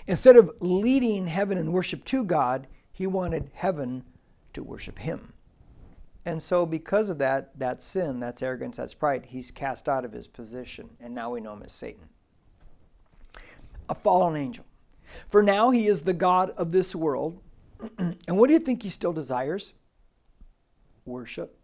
Instead 0.05 0.35
of 0.35 0.51
leading 0.59 1.27
heaven 1.27 1.57
in 1.57 1.71
worship 1.71 2.05
to 2.05 2.23
God, 2.23 2.67
he 2.91 3.07
wanted 3.07 3.49
heaven 3.53 4.03
to 4.53 4.63
worship 4.63 4.99
him. 4.99 5.33
And 6.27 6.43
so, 6.43 6.65
because 6.65 7.07
of 7.07 7.19
that, 7.19 7.57
that 7.57 7.81
sin, 7.81 8.19
that's 8.19 8.43
arrogance, 8.43 8.75
that's 8.75 8.93
pride, 8.93 9.27
he's 9.29 9.49
cast 9.49 9.87
out 9.87 10.03
of 10.03 10.11
his 10.11 10.27
position. 10.27 10.89
And 10.99 11.15
now 11.15 11.29
we 11.29 11.39
know 11.39 11.53
him 11.53 11.63
as 11.63 11.71
Satan. 11.71 12.09
A 13.87 13.95
fallen 13.95 14.35
angel. 14.35 14.65
For 15.29 15.41
now, 15.41 15.69
he 15.69 15.87
is 15.87 16.03
the 16.03 16.11
God 16.11 16.49
of 16.57 16.73
this 16.73 16.93
world. 16.93 17.41
and 17.97 18.17
what 18.27 18.47
do 18.47 18.53
you 18.53 18.59
think 18.59 18.83
he 18.83 18.89
still 18.89 19.13
desires? 19.13 19.71
Worship. 21.05 21.57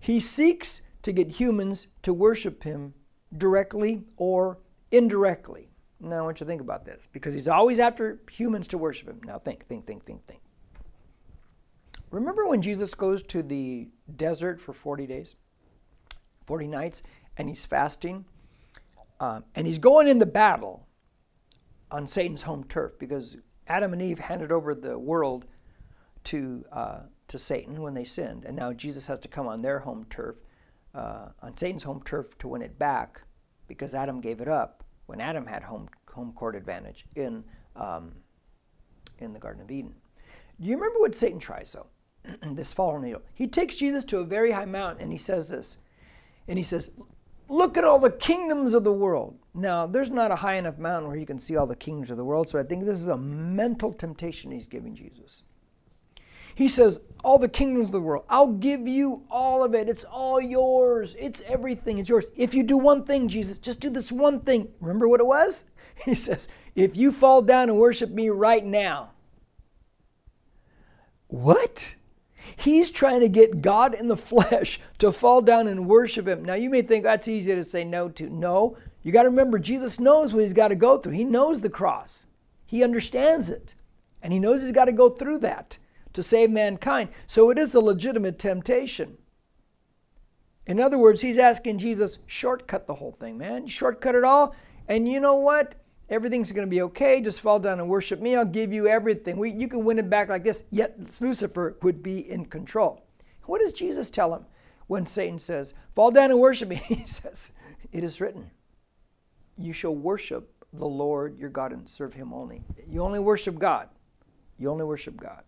He 0.00 0.18
seeks 0.18 0.80
to 1.02 1.12
get 1.12 1.28
humans 1.28 1.88
to 2.04 2.14
worship 2.14 2.62
him 2.62 2.94
directly 3.36 4.04
or 4.16 4.60
indirectly. 4.90 5.68
Now, 6.00 6.20
I 6.20 6.22
want 6.22 6.40
you 6.40 6.46
to 6.46 6.50
think 6.50 6.62
about 6.62 6.86
this 6.86 7.06
because 7.12 7.34
he's 7.34 7.48
always 7.48 7.80
after 7.80 8.22
humans 8.30 8.66
to 8.68 8.78
worship 8.78 9.08
him. 9.08 9.20
Now, 9.26 9.38
think, 9.38 9.66
think, 9.66 9.86
think, 9.86 10.06
think, 10.06 10.24
think. 10.24 10.40
Remember 12.14 12.46
when 12.46 12.62
Jesus 12.62 12.94
goes 12.94 13.24
to 13.24 13.42
the 13.42 13.88
desert 14.14 14.60
for 14.60 14.72
40 14.72 15.04
days, 15.08 15.34
40 16.46 16.68
nights, 16.68 17.02
and 17.36 17.48
he's 17.48 17.66
fasting? 17.66 18.24
Um, 19.18 19.42
and 19.56 19.66
he's 19.66 19.80
going 19.80 20.06
into 20.06 20.24
battle 20.24 20.86
on 21.90 22.06
Satan's 22.06 22.42
home 22.42 22.62
turf 22.68 22.92
because 23.00 23.36
Adam 23.66 23.92
and 23.92 24.00
Eve 24.00 24.20
handed 24.20 24.52
over 24.52 24.76
the 24.76 24.96
world 24.96 25.46
to, 26.24 26.64
uh, 26.70 27.00
to 27.26 27.36
Satan 27.36 27.82
when 27.82 27.94
they 27.94 28.04
sinned. 28.04 28.44
And 28.44 28.54
now 28.54 28.72
Jesus 28.72 29.08
has 29.08 29.18
to 29.18 29.28
come 29.28 29.48
on 29.48 29.62
their 29.62 29.80
home 29.80 30.06
turf, 30.08 30.36
uh, 30.94 31.30
on 31.42 31.56
Satan's 31.56 31.82
home 31.82 32.00
turf, 32.04 32.38
to 32.38 32.46
win 32.46 32.62
it 32.62 32.78
back 32.78 33.22
because 33.66 33.92
Adam 33.92 34.20
gave 34.20 34.40
it 34.40 34.46
up 34.46 34.84
when 35.06 35.20
Adam 35.20 35.46
had 35.46 35.64
home, 35.64 35.88
home 36.12 36.32
court 36.32 36.54
advantage 36.54 37.06
in, 37.16 37.42
um, 37.74 38.12
in 39.18 39.32
the 39.32 39.40
Garden 39.40 39.62
of 39.62 39.70
Eden. 39.72 39.96
Do 40.60 40.68
you 40.68 40.76
remember 40.76 41.00
what 41.00 41.16
Satan 41.16 41.40
tries, 41.40 41.72
though? 41.72 41.88
this 42.42 42.72
fallen 42.72 43.04
angel. 43.04 43.22
He 43.34 43.46
takes 43.46 43.76
Jesus 43.76 44.04
to 44.04 44.18
a 44.18 44.24
very 44.24 44.52
high 44.52 44.64
mountain 44.64 45.02
and 45.02 45.12
he 45.12 45.18
says 45.18 45.48
this. 45.48 45.78
And 46.48 46.58
he 46.58 46.62
says, 46.62 46.90
Look 47.48 47.76
at 47.76 47.84
all 47.84 47.98
the 47.98 48.10
kingdoms 48.10 48.72
of 48.72 48.84
the 48.84 48.92
world. 48.92 49.38
Now, 49.52 49.86
there's 49.86 50.10
not 50.10 50.30
a 50.30 50.36
high 50.36 50.54
enough 50.54 50.78
mountain 50.78 51.08
where 51.08 51.18
you 51.18 51.26
can 51.26 51.38
see 51.38 51.56
all 51.56 51.66
the 51.66 51.76
kingdoms 51.76 52.10
of 52.10 52.16
the 52.16 52.24
world, 52.24 52.48
so 52.48 52.58
I 52.58 52.62
think 52.62 52.84
this 52.84 52.98
is 52.98 53.08
a 53.08 53.18
mental 53.18 53.92
temptation 53.92 54.50
he's 54.50 54.66
giving 54.66 54.94
Jesus. 54.94 55.42
He 56.54 56.68
says, 56.68 57.00
All 57.22 57.38
the 57.38 57.48
kingdoms 57.48 57.88
of 57.88 57.92
the 57.92 58.00
world, 58.00 58.24
I'll 58.28 58.52
give 58.52 58.88
you 58.88 59.24
all 59.30 59.62
of 59.62 59.74
it. 59.74 59.88
It's 59.88 60.04
all 60.04 60.40
yours. 60.40 61.16
It's 61.18 61.42
everything. 61.46 61.98
It's 61.98 62.08
yours. 62.08 62.26
If 62.36 62.54
you 62.54 62.62
do 62.62 62.78
one 62.78 63.04
thing, 63.04 63.28
Jesus, 63.28 63.58
just 63.58 63.80
do 63.80 63.90
this 63.90 64.10
one 64.10 64.40
thing. 64.40 64.68
Remember 64.80 65.08
what 65.08 65.20
it 65.20 65.26
was? 65.26 65.66
He 66.04 66.14
says, 66.14 66.48
If 66.74 66.96
you 66.96 67.12
fall 67.12 67.40
down 67.42 67.68
and 67.68 67.78
worship 67.78 68.10
me 68.10 68.28
right 68.28 68.64
now. 68.64 69.10
What? 71.28 71.94
He's 72.56 72.90
trying 72.90 73.20
to 73.20 73.28
get 73.28 73.62
God 73.62 73.94
in 73.94 74.08
the 74.08 74.16
flesh 74.16 74.80
to 74.98 75.12
fall 75.12 75.40
down 75.40 75.66
and 75.66 75.86
worship 75.86 76.26
him. 76.26 76.44
Now, 76.44 76.54
you 76.54 76.70
may 76.70 76.82
think 76.82 77.04
that's 77.04 77.28
easy 77.28 77.54
to 77.54 77.64
say 77.64 77.84
no 77.84 78.08
to. 78.10 78.28
No, 78.28 78.76
you 79.02 79.12
got 79.12 79.22
to 79.24 79.30
remember, 79.30 79.58
Jesus 79.58 80.00
knows 80.00 80.32
what 80.32 80.40
he's 80.40 80.52
got 80.52 80.68
to 80.68 80.74
go 80.74 80.98
through. 80.98 81.12
He 81.12 81.24
knows 81.24 81.60
the 81.60 81.70
cross, 81.70 82.26
he 82.66 82.82
understands 82.82 83.50
it, 83.50 83.74
and 84.22 84.32
he 84.32 84.38
knows 84.38 84.62
he's 84.62 84.72
got 84.72 84.86
to 84.86 84.92
go 84.92 85.10
through 85.10 85.38
that 85.38 85.78
to 86.14 86.22
save 86.22 86.50
mankind. 86.50 87.10
So 87.26 87.50
it 87.50 87.58
is 87.58 87.74
a 87.74 87.80
legitimate 87.80 88.38
temptation. 88.38 89.18
In 90.66 90.80
other 90.80 90.96
words, 90.96 91.20
he's 91.20 91.36
asking 91.36 91.78
Jesus, 91.78 92.18
shortcut 92.26 92.86
the 92.86 92.94
whole 92.94 93.12
thing, 93.12 93.36
man. 93.36 93.66
Shortcut 93.66 94.14
it 94.14 94.24
all. 94.24 94.54
And 94.88 95.06
you 95.06 95.20
know 95.20 95.34
what? 95.34 95.74
Everything's 96.10 96.52
going 96.52 96.66
to 96.66 96.70
be 96.70 96.82
okay. 96.82 97.20
Just 97.20 97.40
fall 97.40 97.58
down 97.58 97.80
and 97.80 97.88
worship 97.88 98.20
me. 98.20 98.36
I'll 98.36 98.44
give 98.44 98.72
you 98.72 98.86
everything. 98.86 99.36
We, 99.36 99.50
you 99.50 99.68
can 99.68 99.84
win 99.84 99.98
it 99.98 100.10
back 100.10 100.28
like 100.28 100.44
this. 100.44 100.64
Yet 100.70 100.98
Lucifer 101.20 101.76
would 101.82 102.02
be 102.02 102.30
in 102.30 102.46
control. 102.46 103.06
What 103.44 103.60
does 103.60 103.72
Jesus 103.72 104.10
tell 104.10 104.34
him 104.34 104.44
when 104.86 105.06
Satan 105.06 105.38
says, 105.38 105.74
Fall 105.94 106.10
down 106.10 106.30
and 106.30 106.40
worship 106.40 106.68
me? 106.68 106.76
He 106.86 107.06
says, 107.06 107.52
It 107.92 108.04
is 108.04 108.20
written, 108.20 108.50
You 109.56 109.72
shall 109.72 109.94
worship 109.94 110.50
the 110.72 110.86
Lord 110.86 111.38
your 111.38 111.50
God 111.50 111.72
and 111.72 111.88
serve 111.88 112.14
him 112.14 112.32
only. 112.32 112.64
You 112.88 113.02
only 113.02 113.20
worship 113.20 113.58
God. 113.58 113.88
You 114.58 114.70
only 114.70 114.84
worship 114.84 115.16
God. 115.16 115.42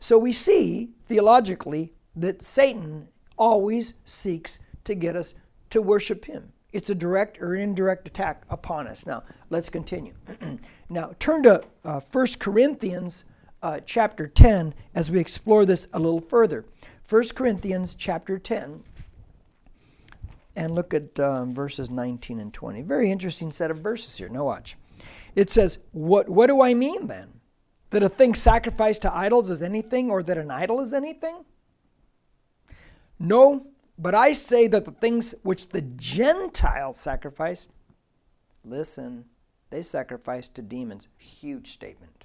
So 0.00 0.18
we 0.18 0.32
see 0.32 0.90
theologically 1.06 1.94
that 2.16 2.42
Satan 2.42 3.08
always 3.38 3.94
seeks 4.04 4.58
to 4.84 4.94
get 4.94 5.16
us 5.16 5.34
to 5.70 5.80
worship 5.80 6.26
him. 6.26 6.52
It's 6.74 6.90
a 6.90 6.94
direct 6.94 7.40
or 7.40 7.54
indirect 7.54 8.08
attack 8.08 8.42
upon 8.50 8.88
us. 8.88 9.06
Now, 9.06 9.22
let's 9.48 9.70
continue. 9.70 10.12
now, 10.90 11.12
turn 11.20 11.44
to 11.44 11.62
uh, 11.84 12.00
1 12.10 12.26
Corinthians 12.40 13.24
uh, 13.62 13.78
chapter 13.86 14.26
10 14.26 14.74
as 14.92 15.08
we 15.08 15.20
explore 15.20 15.64
this 15.64 15.86
a 15.92 16.00
little 16.00 16.20
further. 16.20 16.64
1 17.08 17.28
Corinthians 17.28 17.94
chapter 17.94 18.40
10, 18.40 18.82
and 20.56 20.74
look 20.74 20.92
at 20.92 21.20
um, 21.20 21.54
verses 21.54 21.90
19 21.90 22.40
and 22.40 22.52
20. 22.52 22.82
Very 22.82 23.08
interesting 23.08 23.52
set 23.52 23.70
of 23.70 23.78
verses 23.78 24.16
here. 24.16 24.28
Now, 24.28 24.44
watch. 24.44 24.76
It 25.36 25.50
says, 25.50 25.78
What, 25.92 26.28
what 26.28 26.48
do 26.48 26.60
I 26.60 26.74
mean 26.74 27.06
then? 27.06 27.40
That 27.90 28.02
a 28.02 28.08
thing 28.08 28.34
sacrificed 28.34 29.02
to 29.02 29.14
idols 29.14 29.48
is 29.48 29.62
anything, 29.62 30.10
or 30.10 30.24
that 30.24 30.38
an 30.38 30.50
idol 30.50 30.80
is 30.80 30.92
anything? 30.92 31.44
No, 33.20 33.68
but 33.98 34.14
I 34.14 34.32
say 34.32 34.66
that 34.68 34.84
the 34.84 34.90
things 34.90 35.34
which 35.42 35.68
the 35.68 35.82
Gentiles 35.82 36.98
sacrifice, 36.98 37.68
listen, 38.64 39.26
they 39.70 39.82
sacrifice 39.82 40.48
to 40.48 40.62
demons. 40.62 41.08
Huge 41.16 41.72
statement. 41.72 42.24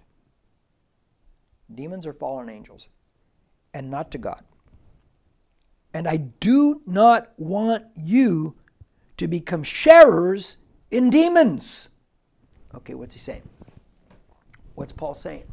Demons 1.73 2.07
are 2.07 2.13
fallen 2.13 2.49
angels, 2.49 2.89
and 3.73 3.91
not 3.91 4.09
to 4.11 4.17
God. 4.17 4.43
And 5.93 6.07
I 6.07 6.17
do 6.17 6.81
not 6.85 7.31
want 7.37 7.85
you 7.95 8.55
to 9.17 9.27
become 9.27 9.63
sharers 9.63 10.57
in 10.91 11.09
demons. 11.09 11.89
Okay, 12.73 12.93
what's 12.93 13.13
he 13.13 13.19
saying? 13.19 13.47
What's 14.75 14.93
Paul 14.93 15.13
saying? 15.13 15.45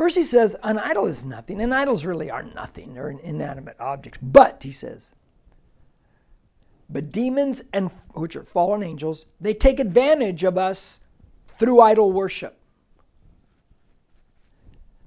First, 0.00 0.16
he 0.16 0.22
says 0.22 0.56
an 0.62 0.78
idol 0.78 1.04
is 1.04 1.26
nothing, 1.26 1.60
and 1.60 1.74
idols 1.74 2.06
really 2.06 2.30
are 2.30 2.42
nothing. 2.42 2.94
They're 2.94 3.10
inanimate 3.10 3.78
objects. 3.78 4.18
But, 4.22 4.62
he 4.62 4.70
says, 4.70 5.14
but 6.88 7.12
demons 7.12 7.62
and 7.74 7.90
which 8.14 8.34
are 8.34 8.42
fallen 8.42 8.82
angels, 8.82 9.26
they 9.42 9.52
take 9.52 9.78
advantage 9.78 10.42
of 10.42 10.56
us 10.56 11.00
through 11.48 11.82
idol 11.82 12.12
worship. 12.12 12.58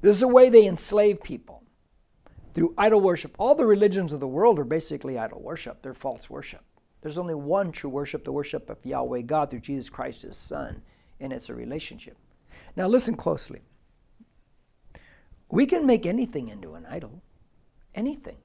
This 0.02 0.18
is 0.18 0.20
the 0.20 0.28
way 0.28 0.52
they 0.52 0.68
enslave 0.68 1.24
people 1.24 1.64
through 2.54 2.76
idol 2.78 3.02
worship. 3.02 3.36
All 3.40 3.56
the 3.56 3.66
religions 3.66 4.14
of 4.14 4.20
the 4.20 4.28
world 4.28 4.60
are 4.60 4.64
basically 4.64 5.18
idol 5.18 5.42
worship. 5.42 5.82
They're 5.82 5.96
false 5.96 6.30
worship. 6.30 6.62
There's 7.02 7.18
only 7.18 7.34
one 7.34 7.72
true 7.72 7.90
worship, 7.90 8.26
the 8.26 8.32
worship 8.32 8.70
of 8.70 8.86
Yahweh 8.86 9.22
God 9.22 9.50
through 9.50 9.62
Jesus 9.62 9.90
Christ, 9.90 10.22
his 10.22 10.38
Son, 10.38 10.84
and 11.20 11.34
it's 11.34 11.50
a 11.50 11.56
relationship. 11.56 12.16
Now 12.76 12.88
listen 12.88 13.16
closely. 13.16 13.62
We 15.54 15.68
can 15.68 15.86
make 15.86 16.08
anything 16.08 16.48
into 16.48 16.74
an 16.74 16.88
idol. 16.88 17.22
Anything. 17.94 18.38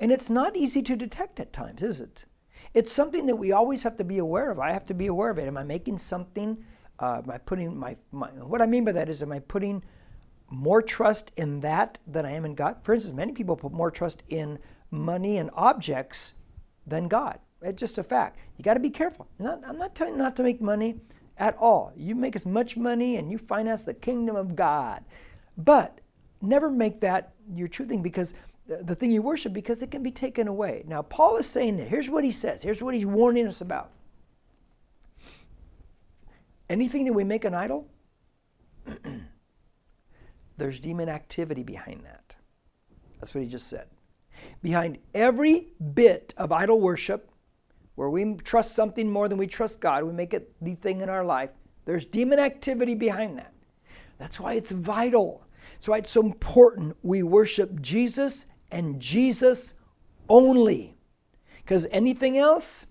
And 0.00 0.10
it's 0.10 0.30
not 0.30 0.56
easy 0.56 0.80
to 0.84 0.96
detect 0.96 1.38
at 1.38 1.52
times, 1.52 1.82
is 1.82 2.00
it? 2.00 2.24
It's 2.72 2.90
something 2.90 3.26
that 3.26 3.36
we 3.36 3.52
always 3.52 3.82
have 3.82 3.98
to 3.98 4.04
be 4.04 4.16
aware 4.16 4.50
of. 4.50 4.58
I 4.58 4.72
have 4.72 4.86
to 4.86 4.94
be 4.94 5.08
aware 5.08 5.28
of 5.28 5.36
it. 5.36 5.48
Am 5.48 5.58
I 5.58 5.64
making 5.64 5.98
something? 5.98 6.56
Uh, 6.98 7.20
am 7.22 7.30
I 7.30 7.36
putting 7.36 7.76
my, 7.76 7.94
my, 8.10 8.28
what 8.28 8.62
I 8.62 8.66
mean 8.66 8.86
by 8.86 8.92
that 8.92 9.10
is, 9.10 9.22
am 9.22 9.32
I 9.32 9.40
putting 9.40 9.84
more 10.48 10.80
trust 10.80 11.30
in 11.36 11.60
that 11.60 11.98
than 12.06 12.24
I 12.24 12.30
am 12.30 12.46
in 12.46 12.54
God? 12.54 12.78
For 12.84 12.94
instance, 12.94 13.14
many 13.14 13.32
people 13.32 13.54
put 13.54 13.72
more 13.72 13.90
trust 13.90 14.22
in 14.30 14.58
money 14.90 15.36
and 15.36 15.50
objects 15.52 16.32
than 16.86 17.06
God. 17.06 17.38
It's 17.60 17.78
just 17.78 17.98
a 17.98 18.02
fact. 18.02 18.38
You 18.56 18.64
got 18.64 18.74
to 18.74 18.80
be 18.80 18.88
careful. 18.88 19.28
Not, 19.38 19.60
I'm 19.68 19.76
not 19.76 19.94
telling 19.94 20.14
you 20.14 20.18
not 20.18 20.36
to 20.36 20.42
make 20.42 20.62
money 20.62 21.00
at 21.36 21.54
all. 21.58 21.92
You 21.94 22.14
make 22.14 22.34
as 22.34 22.46
much 22.46 22.78
money 22.78 23.16
and 23.16 23.30
you 23.30 23.36
finance 23.36 23.82
the 23.82 23.92
kingdom 23.92 24.36
of 24.36 24.56
God. 24.56 25.04
But 25.58 26.00
never 26.46 26.70
make 26.70 27.00
that 27.00 27.34
your 27.54 27.68
true 27.68 27.86
thing 27.86 28.02
because 28.02 28.34
the 28.66 28.94
thing 28.94 29.12
you 29.12 29.22
worship 29.22 29.52
because 29.52 29.82
it 29.82 29.90
can 29.90 30.02
be 30.02 30.10
taken 30.10 30.48
away. 30.48 30.82
Now, 30.86 31.02
Paul 31.02 31.36
is 31.36 31.46
saying 31.46 31.76
that. 31.76 31.88
Here's 31.88 32.10
what 32.10 32.24
he 32.24 32.30
says. 32.30 32.62
Here's 32.62 32.82
what 32.82 32.94
he's 32.94 33.06
warning 33.06 33.46
us 33.46 33.60
about. 33.60 33.90
Anything 36.68 37.04
that 37.04 37.12
we 37.12 37.22
make 37.22 37.44
an 37.44 37.54
idol, 37.54 37.86
there's 40.56 40.80
demon 40.80 41.08
activity 41.08 41.62
behind 41.62 42.04
that. 42.04 42.34
That's 43.20 43.34
what 43.34 43.44
he 43.44 43.48
just 43.48 43.68
said. 43.68 43.86
Behind 44.62 44.98
every 45.14 45.68
bit 45.94 46.34
of 46.36 46.50
idol 46.50 46.80
worship, 46.80 47.30
where 47.94 48.10
we 48.10 48.34
trust 48.34 48.74
something 48.74 49.08
more 49.08 49.28
than 49.28 49.38
we 49.38 49.46
trust 49.46 49.80
God, 49.80 50.04
we 50.04 50.12
make 50.12 50.34
it 50.34 50.52
the 50.60 50.74
thing 50.74 51.00
in 51.00 51.08
our 51.08 51.24
life, 51.24 51.50
there's 51.84 52.04
demon 52.04 52.38
activity 52.38 52.94
behind 52.94 53.38
that. 53.38 53.52
That's 54.18 54.40
why 54.40 54.54
it's 54.54 54.70
vital 54.70 55.45
that's 55.76 55.88
why 55.88 55.98
it's 55.98 56.10
so 56.10 56.22
important 56.22 56.96
we 57.02 57.22
worship 57.22 57.82
Jesus 57.82 58.46
and 58.70 58.98
Jesus 58.98 59.74
only. 60.28 60.96
Because 61.58 61.86
anything 61.90 62.38
else, 62.38 62.86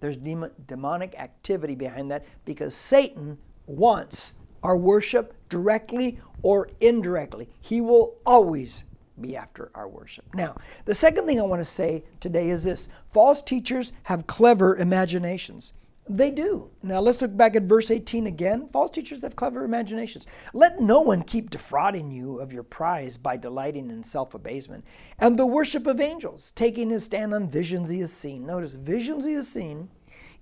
there's 0.00 0.16
demonic 0.16 1.14
activity 1.18 1.74
behind 1.74 2.10
that 2.10 2.24
because 2.46 2.74
Satan 2.74 3.36
wants 3.66 4.34
our 4.62 4.76
worship 4.76 5.34
directly 5.50 6.18
or 6.42 6.70
indirectly. 6.80 7.50
He 7.60 7.82
will 7.82 8.16
always 8.24 8.84
be 9.20 9.36
after 9.36 9.70
our 9.74 9.88
worship. 9.88 10.24
Now, 10.34 10.56
the 10.86 10.94
second 10.94 11.26
thing 11.26 11.38
I 11.38 11.44
want 11.44 11.60
to 11.60 11.66
say 11.66 12.04
today 12.18 12.48
is 12.48 12.64
this 12.64 12.88
false 13.10 13.42
teachers 13.42 13.92
have 14.04 14.26
clever 14.26 14.76
imaginations. 14.76 15.74
They 16.08 16.30
do. 16.30 16.70
Now 16.82 17.00
let's 17.00 17.22
look 17.22 17.36
back 17.36 17.54
at 17.54 17.62
verse 17.62 17.90
18 17.90 18.26
again. 18.26 18.66
False 18.66 18.90
teachers 18.90 19.22
have 19.22 19.36
clever 19.36 19.64
imaginations. 19.64 20.26
Let 20.52 20.80
no 20.80 21.00
one 21.00 21.22
keep 21.22 21.48
defrauding 21.48 22.10
you 22.10 22.40
of 22.40 22.52
your 22.52 22.64
prize 22.64 23.16
by 23.16 23.36
delighting 23.36 23.88
in 23.88 24.02
self 24.02 24.34
abasement 24.34 24.84
and 25.18 25.38
the 25.38 25.46
worship 25.46 25.86
of 25.86 26.00
angels, 26.00 26.50
taking 26.52 26.90
his 26.90 27.04
stand 27.04 27.32
on 27.32 27.48
visions 27.48 27.88
he 27.88 28.00
has 28.00 28.12
seen. 28.12 28.44
Notice, 28.46 28.74
visions 28.74 29.24
he 29.24 29.34
has 29.34 29.48
seen, 29.48 29.90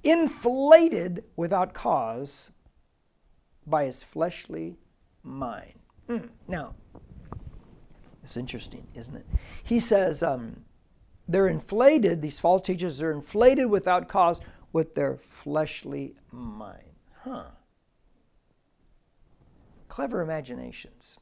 inflated 0.02 1.24
without 1.36 1.74
cause 1.74 2.52
by 3.66 3.84
his 3.84 4.02
fleshly 4.02 4.78
mind. 5.22 5.74
Mm. 6.08 6.30
Now, 6.48 6.74
It's 8.22 8.36
interesting, 8.36 8.86
isn't 8.94 9.14
it? 9.16 9.26
He 9.62 9.78
says 9.80 10.22
um, 10.22 10.64
they're 11.28 11.48
inflated, 11.48 12.22
these 12.22 12.38
false 12.38 12.62
teachers 12.62 13.00
are 13.02 13.12
inflated 13.12 13.66
without 13.66 14.08
cause 14.08 14.40
with 14.72 14.94
their 14.94 15.16
fleshly 15.16 16.14
mind. 16.30 16.94
Huh. 17.24 17.44
Clever 19.88 20.20
imaginations. 20.20 21.18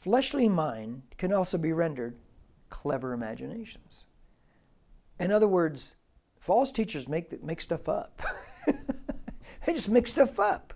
Fleshly 0.00 0.48
mind 0.48 1.02
can 1.18 1.32
also 1.32 1.58
be 1.58 1.72
rendered 1.72 2.16
clever 2.70 3.12
imaginations. 3.12 4.04
In 5.18 5.30
other 5.30 5.48
words, 5.48 5.96
false 6.38 6.72
teachers 6.72 7.08
make, 7.08 7.42
make 7.42 7.60
stuff 7.60 7.88
up. 7.88 8.22
they 8.66 9.72
just 9.72 9.90
make 9.90 10.06
stuff 10.06 10.38
up. 10.38 10.72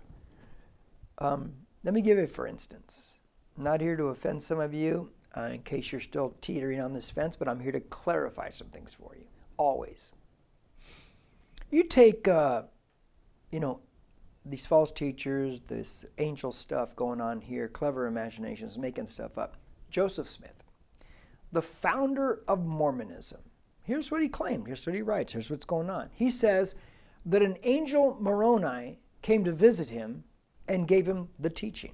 Um, 1.17 1.53
let 1.83 1.93
me 1.93 2.01
give 2.01 2.17
it 2.17 2.29
for 2.29 2.45
instance. 2.45 3.19
I'm 3.57 3.63
not 3.63 3.81
here 3.81 3.95
to 3.95 4.05
offend 4.05 4.43
some 4.43 4.59
of 4.59 4.73
you 4.73 5.09
uh, 5.35 5.49
in 5.53 5.61
case 5.61 5.91
you're 5.91 6.01
still 6.01 6.35
teetering 6.41 6.81
on 6.81 6.93
this 6.93 7.09
fence, 7.09 7.35
but 7.35 7.47
I'm 7.47 7.59
here 7.59 7.71
to 7.71 7.79
clarify 7.79 8.49
some 8.49 8.67
things 8.67 8.93
for 8.93 9.15
you. 9.15 9.25
Always. 9.57 10.11
You 11.75 11.83
take, 11.83 12.25
uh, 12.25 12.61
you 13.51 13.59
know, 13.59 13.81
these 14.45 14.65
false 14.65 14.93
teachers, 14.93 15.59
this 15.67 16.05
angel 16.17 16.53
stuff 16.53 16.95
going 16.95 17.19
on 17.19 17.41
here, 17.41 17.67
clever 17.67 18.07
imaginations, 18.07 18.77
making 18.77 19.07
stuff 19.07 19.37
up. 19.37 19.57
Joseph 19.89 20.29
Smith, 20.29 20.63
the 21.51 21.61
founder 21.61 22.39
of 22.47 22.65
Mormonism, 22.65 23.41
here's 23.83 24.09
what 24.09 24.21
he 24.21 24.29
claimed. 24.29 24.67
Here's 24.67 24.85
what 24.85 24.95
he 24.95 25.01
writes. 25.01 25.33
Here's 25.33 25.49
what's 25.49 25.65
going 25.65 25.89
on. 25.89 26.11
He 26.13 26.29
says 26.29 26.75
that 27.25 27.41
an 27.41 27.57
angel 27.63 28.15
Moroni 28.21 28.99
came 29.21 29.43
to 29.43 29.51
visit 29.51 29.89
him 29.89 30.23
and 30.69 30.87
gave 30.87 31.05
him 31.05 31.27
the 31.37 31.49
teaching. 31.49 31.91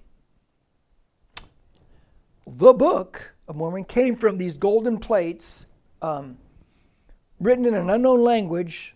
The 2.46 2.74
book 2.74 3.34
of 3.48 3.56
Mormon 3.56 3.86
came 3.86 4.16
from 4.16 4.38
these 4.38 4.58
golden 4.58 5.00
plates 5.00 5.66
um, 6.04 6.38
written 7.40 7.66
in 7.66 7.74
an 7.74 7.90
unknown 7.90 8.24
language, 8.24 8.96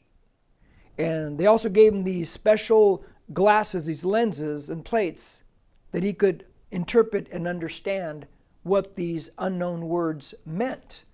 and 0.97 1.37
they 1.37 1.45
also 1.45 1.69
gave 1.69 1.93
him 1.93 2.03
these 2.03 2.29
special 2.29 3.03
glasses, 3.33 3.85
these 3.85 4.05
lenses 4.05 4.69
and 4.69 4.85
plates 4.85 5.43
that 5.91 6.03
he 6.03 6.13
could 6.13 6.45
interpret 6.71 7.27
and 7.31 7.47
understand 7.47 8.27
what 8.63 8.95
these 8.95 9.29
unknown 9.37 9.87
words 9.87 10.33
meant. 10.45 11.05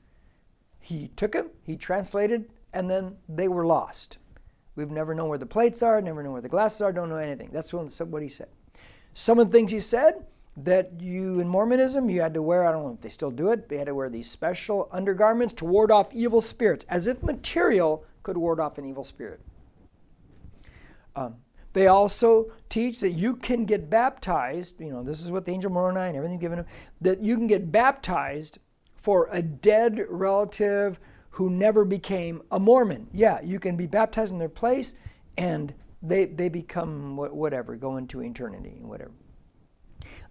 He 0.79 1.09
took 1.15 1.33
them, 1.33 1.49
he 1.63 1.75
translated, 1.75 2.49
and 2.73 2.89
then 2.89 3.17
they 3.27 3.47
were 3.47 3.65
lost. 3.65 4.17
We've 4.75 4.89
never 4.89 5.13
known 5.13 5.29
where 5.29 5.37
the 5.37 5.45
plates 5.45 5.83
are, 5.83 6.01
never 6.01 6.23
known 6.23 6.33
where 6.33 6.41
the 6.41 6.49
glasses 6.49 6.81
are, 6.81 6.93
don't 6.93 7.09
know 7.09 7.17
anything. 7.17 7.49
That's 7.51 7.73
what 7.73 8.21
he 8.21 8.29
said. 8.29 8.47
Some 9.13 9.39
of 9.39 9.51
the 9.51 9.57
things 9.57 9.71
he 9.71 9.79
said 9.79 10.25
that 10.57 10.99
you 10.99 11.39
in 11.39 11.47
Mormonism 11.47 12.09
you 12.09 12.21
had 12.21 12.33
to 12.33 12.41
wear, 12.41 12.65
I 12.65 12.71
don't 12.71 12.83
know 12.83 12.93
if 12.93 13.01
they 13.01 13.09
still 13.09 13.31
do 13.31 13.51
it, 13.51 13.67
but 13.67 13.75
you 13.75 13.79
had 13.79 13.87
to 13.87 13.95
wear 13.95 14.09
these 14.09 14.29
special 14.29 14.87
undergarments 14.91 15.53
to 15.55 15.65
ward 15.65 15.91
off 15.91 16.13
evil 16.13 16.41
spirits, 16.41 16.85
as 16.89 17.07
if 17.07 17.21
material 17.21 18.05
could 18.23 18.37
ward 18.37 18.59
off 18.59 18.77
an 18.77 18.85
evil 18.85 19.03
spirit. 19.03 19.41
Um, 21.15 21.35
they 21.73 21.87
also 21.87 22.51
teach 22.69 22.99
that 22.99 23.11
you 23.11 23.35
can 23.35 23.65
get 23.65 23.89
baptized, 23.89 24.79
you 24.79 24.89
know, 24.89 25.03
this 25.03 25.21
is 25.21 25.31
what 25.31 25.45
the 25.45 25.51
angel 25.51 25.71
Moroni 25.71 25.99
and 25.99 26.17
everything 26.17 26.39
given 26.39 26.59
him, 26.59 26.65
that 26.99 27.21
you 27.21 27.37
can 27.37 27.47
get 27.47 27.71
baptized 27.71 28.59
for 28.97 29.29
a 29.31 29.41
dead 29.41 30.05
relative 30.09 30.99
who 31.31 31.49
never 31.49 31.85
became 31.85 32.41
a 32.51 32.59
Mormon. 32.59 33.07
Yeah, 33.13 33.39
you 33.41 33.59
can 33.59 33.77
be 33.77 33.87
baptized 33.87 34.33
in 34.33 34.37
their 34.37 34.49
place 34.49 34.95
and 35.37 35.73
they, 36.03 36.25
they 36.25 36.49
become 36.49 37.15
whatever, 37.15 37.75
go 37.75 37.97
into 37.97 38.21
eternity, 38.21 38.79
whatever. 38.81 39.11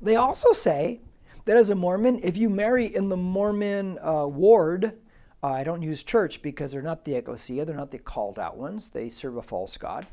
They 0.03 0.17
also 0.17 0.53
say 0.53 1.01
that 1.47 1.57
as 1.57 1.71
a 1.71 1.75
Mormon, 1.75 2.21
if 2.23 2.37
you 2.37 2.51
marry 2.51 2.95
in 2.95 3.09
the 3.09 3.17
Mormon 3.17 3.99
uh, 4.03 4.27
ward, 4.27 4.99
uh, 5.43 5.47
I 5.47 5.65
don't 5.65 5.81
use 5.81 6.03
church 6.03 6.43
because 6.43 6.73
they're 6.73 6.83
not 6.83 7.05
the 7.05 7.15
ecclesia, 7.15 7.65
they're 7.65 7.77
not 7.77 7.91
the 7.91 7.99
called 7.99 8.39
out 8.39 8.59
ones, 8.59 8.91
they 8.91 9.09
serve 9.09 9.37
a 9.37 9.43
false 9.43 9.77
God. 9.77 10.07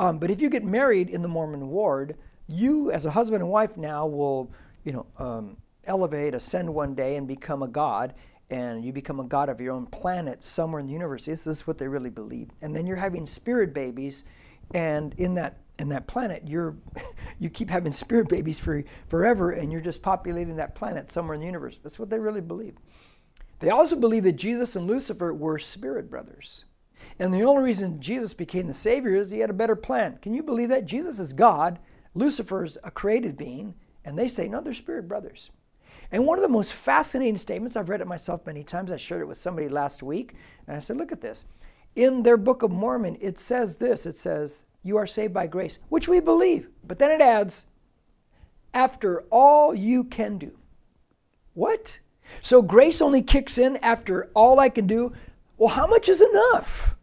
Um, 0.00 0.18
but 0.18 0.30
if 0.30 0.40
you 0.40 0.48
get 0.48 0.64
married 0.64 1.10
in 1.10 1.20
the 1.20 1.28
Mormon 1.28 1.68
ward, 1.68 2.16
you 2.46 2.90
as 2.90 3.04
a 3.04 3.10
husband 3.10 3.42
and 3.42 3.50
wife 3.50 3.76
now 3.76 4.06
will, 4.06 4.50
you 4.82 4.92
know, 4.94 5.06
um, 5.18 5.58
elevate, 5.84 6.32
ascend 6.32 6.72
one 6.72 6.94
day 6.94 7.16
and 7.16 7.28
become 7.28 7.62
a 7.62 7.68
god, 7.68 8.14
and 8.48 8.82
you 8.82 8.94
become 8.94 9.20
a 9.20 9.24
god 9.24 9.50
of 9.50 9.60
your 9.60 9.74
own 9.74 9.84
planet 9.84 10.42
somewhere 10.42 10.80
in 10.80 10.86
the 10.86 10.92
universe. 10.94 11.26
This 11.26 11.46
is 11.46 11.66
what 11.66 11.76
they 11.76 11.86
really 11.86 12.08
believe. 12.08 12.48
And 12.62 12.74
then 12.74 12.86
you're 12.86 12.96
having 12.96 13.26
spirit 13.26 13.74
babies, 13.74 14.24
and 14.72 15.14
in 15.18 15.34
that 15.34 15.58
in 15.78 15.90
that 15.90 16.06
planet, 16.06 16.44
you're 16.46 16.76
you 17.38 17.50
keep 17.50 17.68
having 17.68 17.92
spirit 17.92 18.30
babies 18.30 18.58
for 18.58 18.82
forever, 19.08 19.50
and 19.50 19.70
you're 19.70 19.82
just 19.82 20.00
populating 20.00 20.56
that 20.56 20.74
planet 20.74 21.10
somewhere 21.10 21.34
in 21.34 21.40
the 21.40 21.46
universe. 21.46 21.78
That's 21.82 21.98
what 21.98 22.08
they 22.08 22.18
really 22.18 22.40
believe. 22.40 22.76
They 23.58 23.68
also 23.68 23.96
believe 23.96 24.24
that 24.24 24.32
Jesus 24.32 24.76
and 24.76 24.86
Lucifer 24.86 25.34
were 25.34 25.58
spirit 25.58 26.10
brothers. 26.10 26.64
And 27.18 27.32
the 27.32 27.42
only 27.42 27.62
reason 27.62 28.00
Jesus 28.00 28.34
became 28.34 28.66
the 28.66 28.74
Savior 28.74 29.14
is 29.16 29.30
he 29.30 29.40
had 29.40 29.50
a 29.50 29.54
better 29.54 29.76
plan. 29.76 30.18
Can 30.22 30.34
you 30.34 30.42
believe 30.42 30.68
that? 30.70 30.86
Jesus 30.86 31.18
is 31.18 31.32
God, 31.32 31.78
Lucifer's 32.14 32.78
a 32.82 32.90
created 32.90 33.36
being, 33.36 33.74
and 34.04 34.18
they 34.18 34.28
say, 34.28 34.48
no, 34.48 34.60
they're 34.60 34.74
spirit 34.74 35.08
brothers. 35.08 35.50
And 36.12 36.26
one 36.26 36.38
of 36.38 36.42
the 36.42 36.48
most 36.48 36.72
fascinating 36.72 37.36
statements, 37.36 37.76
I've 37.76 37.88
read 37.88 38.00
it 38.00 38.06
myself 38.06 38.46
many 38.46 38.64
times, 38.64 38.90
I 38.90 38.96
shared 38.96 39.22
it 39.22 39.28
with 39.28 39.38
somebody 39.38 39.68
last 39.68 40.02
week, 40.02 40.34
and 40.66 40.76
I 40.76 40.80
said, 40.80 40.96
look 40.96 41.12
at 41.12 41.20
this. 41.20 41.44
In 41.94 42.22
their 42.22 42.36
Book 42.36 42.62
of 42.62 42.70
Mormon, 42.70 43.16
it 43.20 43.38
says 43.38 43.76
this 43.76 44.06
it 44.06 44.16
says, 44.16 44.64
You 44.82 44.96
are 44.96 45.06
saved 45.06 45.34
by 45.34 45.48
grace, 45.48 45.80
which 45.88 46.08
we 46.08 46.20
believe. 46.20 46.68
But 46.84 47.00
then 47.00 47.10
it 47.10 47.20
adds, 47.20 47.66
After 48.72 49.22
all 49.30 49.74
you 49.74 50.04
can 50.04 50.38
do. 50.38 50.56
What? 51.54 51.98
So 52.42 52.62
grace 52.62 53.02
only 53.02 53.22
kicks 53.22 53.58
in 53.58 53.76
after 53.78 54.30
all 54.34 54.60
I 54.60 54.68
can 54.68 54.86
do? 54.86 55.12
Well, 55.60 55.74
how 55.74 55.86
much 55.86 56.08
is 56.08 56.22
enough? 56.22 56.94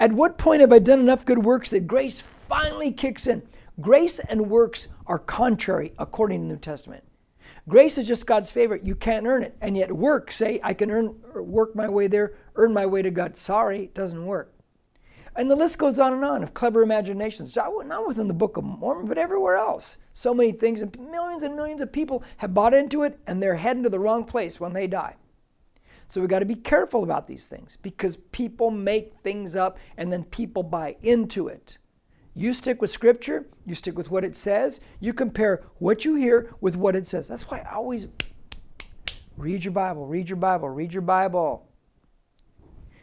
At 0.00 0.14
what 0.14 0.38
point 0.38 0.62
have 0.62 0.72
I 0.72 0.78
done 0.78 1.00
enough 1.00 1.26
good 1.26 1.44
works 1.44 1.68
that 1.68 1.86
grace 1.86 2.18
finally 2.18 2.92
kicks 2.92 3.26
in? 3.26 3.42
Grace 3.78 4.20
and 4.20 4.48
works 4.48 4.88
are 5.06 5.18
contrary 5.18 5.92
according 5.98 6.40
to 6.40 6.48
the 6.48 6.54
New 6.54 6.60
Testament. 6.60 7.04
Grace 7.68 7.98
is 7.98 8.08
just 8.08 8.26
God's 8.26 8.50
favor. 8.50 8.80
You 8.82 8.94
can't 8.94 9.26
earn 9.26 9.42
it. 9.42 9.54
And 9.60 9.76
yet 9.76 9.92
work, 9.92 10.32
say, 10.32 10.58
I 10.62 10.72
can 10.72 10.90
earn 10.90 11.14
work 11.34 11.76
my 11.76 11.90
way 11.90 12.06
there, 12.06 12.32
earn 12.54 12.72
my 12.72 12.86
way 12.86 13.02
to 13.02 13.10
God. 13.10 13.36
Sorry, 13.36 13.82
it 13.82 13.94
doesn't 13.94 14.24
work. 14.24 14.54
And 15.36 15.50
the 15.50 15.56
list 15.56 15.76
goes 15.76 15.98
on 15.98 16.14
and 16.14 16.24
on 16.24 16.42
of 16.42 16.54
clever 16.54 16.82
imaginations, 16.82 17.54
not 17.54 18.06
within 18.06 18.28
the 18.28 18.34
Book 18.34 18.56
of 18.56 18.64
Mormon, 18.64 19.08
but 19.08 19.18
everywhere 19.18 19.56
else. 19.56 19.98
So 20.14 20.32
many 20.32 20.52
things, 20.52 20.80
and 20.80 20.98
millions 21.10 21.42
and 21.42 21.54
millions 21.54 21.82
of 21.82 21.92
people 21.92 22.24
have 22.38 22.54
bought 22.54 22.72
into 22.72 23.02
it, 23.02 23.20
and 23.26 23.42
they're 23.42 23.56
heading 23.56 23.82
to 23.82 23.90
the 23.90 24.00
wrong 24.00 24.24
place 24.24 24.58
when 24.58 24.72
they 24.72 24.86
die. 24.86 25.16
So 26.10 26.20
we 26.20 26.26
got 26.26 26.40
to 26.40 26.44
be 26.44 26.56
careful 26.56 27.04
about 27.04 27.28
these 27.28 27.46
things 27.46 27.78
because 27.80 28.16
people 28.32 28.72
make 28.72 29.14
things 29.22 29.54
up 29.54 29.78
and 29.96 30.12
then 30.12 30.24
people 30.24 30.64
buy 30.64 30.96
into 31.02 31.46
it. 31.46 31.78
You 32.34 32.52
stick 32.52 32.80
with 32.80 32.90
scripture, 32.90 33.46
you 33.64 33.76
stick 33.76 33.96
with 33.96 34.10
what 34.10 34.24
it 34.24 34.34
says, 34.34 34.80
you 34.98 35.12
compare 35.12 35.62
what 35.78 36.04
you 36.04 36.16
hear 36.16 36.52
with 36.60 36.76
what 36.76 36.96
it 36.96 37.06
says. 37.06 37.28
That's 37.28 37.44
why 37.44 37.60
I 37.60 37.74
always 37.74 38.08
read 39.36 39.64
your 39.64 39.72
Bible, 39.72 40.06
read 40.06 40.28
your 40.28 40.36
Bible, 40.36 40.68
read 40.68 40.92
your 40.92 41.02
Bible. 41.02 41.68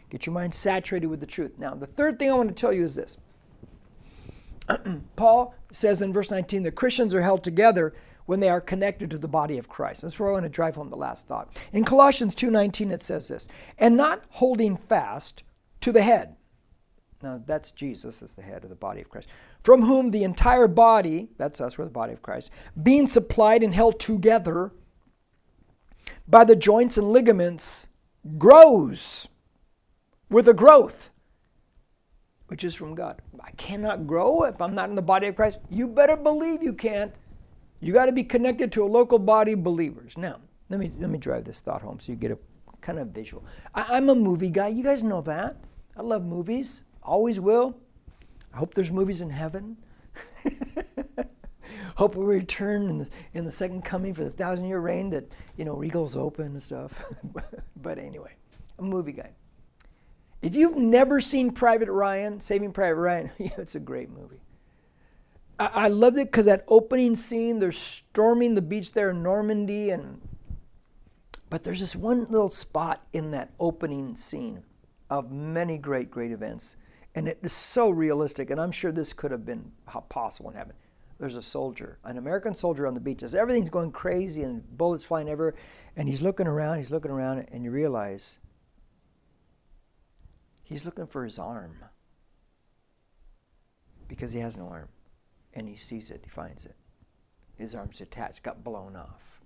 Get 0.10 0.26
your 0.26 0.34
mind 0.34 0.54
saturated 0.54 1.08
with 1.08 1.22
the 1.22 1.26
truth. 1.26 1.54
Now, 1.58 1.76
the 1.76 1.88
third 1.88 2.20
thing 2.20 2.30
I 2.30 2.34
want 2.34 2.50
to 2.50 2.56
tell 2.56 2.74
you 2.74 2.84
is 2.84 2.96
this. 2.96 3.17
Paul 5.15 5.56
says 5.72 6.02
in 6.02 6.12
verse 6.12 6.30
19 6.30 6.63
that 6.63 6.76
Christians 6.76 7.15
are 7.15 7.22
held 7.22 7.43
together 7.43 7.93
when 8.28 8.40
they 8.40 8.50
are 8.50 8.62
connected 8.62 9.10
to 9.10 9.18
the 9.18 9.28
body 9.28 9.58
of 9.58 9.68
Christ. 9.68 10.04
That's 10.04 10.20
where 10.20 10.30
I 10.30 10.34
want 10.34 10.44
to 10.44 10.50
drive 10.50 10.76
home 10.76 10.90
the 10.90 10.96
last 10.96 11.28
thought. 11.28 11.60
In 11.74 11.84
Colossians 11.84 12.36
2:19 12.36 12.92
it 12.92 13.02
says 13.02 13.28
this, 13.30 13.48
and 13.80 13.98
not 13.98 14.24
holding 14.30 14.78
fast 14.78 15.44
to 15.82 15.92
the 15.92 16.04
head. 16.04 16.36
Now 17.24 17.42
that's 17.44 17.72
Jesus 17.72 18.22
as 18.22 18.36
the 18.36 18.44
head 18.44 18.63
of 18.63 18.70
the 18.70 18.76
body 18.76 19.02
of 19.02 19.10
Christ, 19.10 19.28
from 19.63 19.82
whom 19.82 20.12
the 20.12 20.24
entire 20.24 20.68
body, 20.68 21.30
that's 21.38 21.60
us, 21.60 21.78
we're 21.78 21.86
the 21.86 21.92
body 21.92 22.13
of 22.13 22.22
Christ, 22.22 22.52
being 22.84 23.08
supplied 23.08 23.63
and 23.63 23.74
held 23.74 24.00
together 24.00 24.72
by 26.28 26.44
the 26.44 26.56
joints 26.56 26.98
and 26.98 27.12
ligaments, 27.12 27.88
grows 28.38 29.28
with 30.30 30.48
a 30.48 30.54
growth 30.54 31.10
which 32.48 32.63
is 32.63 32.76
from 32.76 32.96
God. 32.96 33.22
I 33.42 33.52
cannot 33.52 34.08
grow 34.08 34.44
if 34.44 34.62
I'm 34.62 34.76
not 34.76 34.90
in 34.90 34.96
the 34.96 35.02
body 35.02 35.28
of 35.28 35.36
Christ. 35.36 35.60
You 35.70 35.88
better 35.88 36.16
believe 36.16 36.63
you 36.63 36.74
can't. 36.74 37.13
You 37.80 37.94
got 37.94 38.08
to 38.08 38.12
be 38.12 38.24
connected 38.24 38.72
to 38.74 38.84
a 38.84 38.88
local 38.88 39.20
body 39.20 39.54
of 39.54 39.63
believers. 39.63 40.18
Now, 40.18 40.38
let 40.70 40.80
me 40.80 40.92
let 41.00 41.10
me 41.10 41.18
drive 41.18 41.46
this 41.46 41.62
thought 41.62 41.82
home 41.82 42.00
so 42.00 42.12
you 42.12 42.18
get 42.18 42.32
a 42.32 42.38
kind 42.82 43.00
of 43.00 43.10
visual. 43.10 43.44
I, 43.74 43.98
am 43.98 44.10
a 44.10 44.16
movie 44.16 44.50
guy. 44.50 44.70
You 44.70 44.84
guys 44.84 45.04
know 45.04 45.22
that. 45.22 45.58
I 45.96 46.02
love 46.02 46.26
movies. 46.26 46.84
Always 47.04 47.40
will. 47.40 47.78
I 48.54 48.58
hope 48.58 48.74
there's 48.74 48.92
movies 48.92 49.22
in 49.22 49.30
heaven. 49.30 49.78
hope 51.96 52.16
we 52.16 52.26
return 52.26 52.90
in 52.90 52.98
the 53.00 53.10
in 53.34 53.46
the 53.46 53.52
second 53.52 53.84
coming 53.84 54.13
for 54.13 54.24
the 54.24 54.30
thousand 54.30 54.66
year 54.66 54.80
reign 54.80 55.10
that 55.10 55.32
you 55.58 55.66
know 55.66 55.76
regals 55.76 56.16
open 56.16 56.46
and 56.46 56.62
stuff. 56.62 57.04
but 57.76 57.98
anyway, 57.98 58.36
I'm 58.78 58.86
a 58.86 58.90
movie 58.90 59.12
guy. 59.12 59.32
If 60.42 60.56
you've 60.56 60.78
never 60.78 61.20
seen 61.20 61.52
Private 61.52 61.90
Ryan, 61.90 62.40
Saving 62.40 62.72
Private 62.72 63.00
Ryan, 63.02 63.32
it's 63.40 63.76
a 63.76 63.80
great 63.80 64.10
movie. 64.10 64.42
I, 65.60 65.65
I 65.74 65.88
loved 65.88 66.17
it 66.17 66.32
because 66.32 66.46
that 66.46 66.63
opening 66.67 67.15
scene, 67.15 67.60
they're 67.60 67.72
storming 67.72 68.56
the 68.56 68.62
beach 68.62 68.93
there 68.93 69.10
in 69.10 69.24
Normandy, 69.24 69.89
and 69.89 70.22
But 71.50 71.63
there's 71.63 71.80
this 71.80 71.96
one 71.96 72.28
little 72.30 72.50
spot 72.50 73.06
in 73.13 73.32
that 73.32 73.54
opening 73.60 74.15
scene 74.15 74.63
of 75.10 75.32
many 75.32 75.78
great, 75.78 76.12
great 76.12 76.32
events. 76.32 76.76
And 77.15 77.28
it 77.28 77.39
is 77.41 77.54
so 77.54 77.89
realistic, 77.89 78.50
and 78.50 78.60
I'm 78.60 78.72
sure 78.72 78.91
this 78.91 79.13
could 79.13 79.32
have 79.32 79.46
been 79.46 79.72
possible 80.10 80.50
in 80.52 80.56
heaven. 80.56 80.76
There's 81.20 81.36
a 81.36 81.41
soldier, 81.41 81.98
an 82.04 82.17
American 82.17 82.54
soldier 82.54 82.86
on 82.86 82.93
the 82.93 83.00
beach. 83.00 83.24
As 83.24 83.34
everything's 83.34 83.70
going 83.70 83.91
crazy 83.91 84.43
and 84.43 84.78
bullets 84.78 85.04
flying 85.04 85.28
everywhere, 85.28 85.56
and 85.96 86.08
he's 86.08 86.22
looking 86.22 86.46
around, 86.46 86.78
he's 86.78 86.91
looking 86.91 87.10
around, 87.10 87.48
and 87.52 87.63
you 87.63 87.72
realize 87.72 88.38
he's 90.62 90.86
looking 90.86 91.08
for 91.08 91.24
his 91.24 91.39
arm 91.39 91.78
because 94.08 94.32
he 94.32 94.39
has 94.41 94.56
no 94.58 94.67
arm. 94.67 94.89
And 95.58 95.67
he 95.67 95.76
sees 95.76 96.12
it, 96.12 96.22
he 96.24 96.30
finds 96.30 96.67
it. 96.67 96.76
His 97.58 97.74
arm's 97.74 97.98
detached, 97.98 98.43
got 98.43 98.63
blown 98.63 98.96
off. 98.96 99.41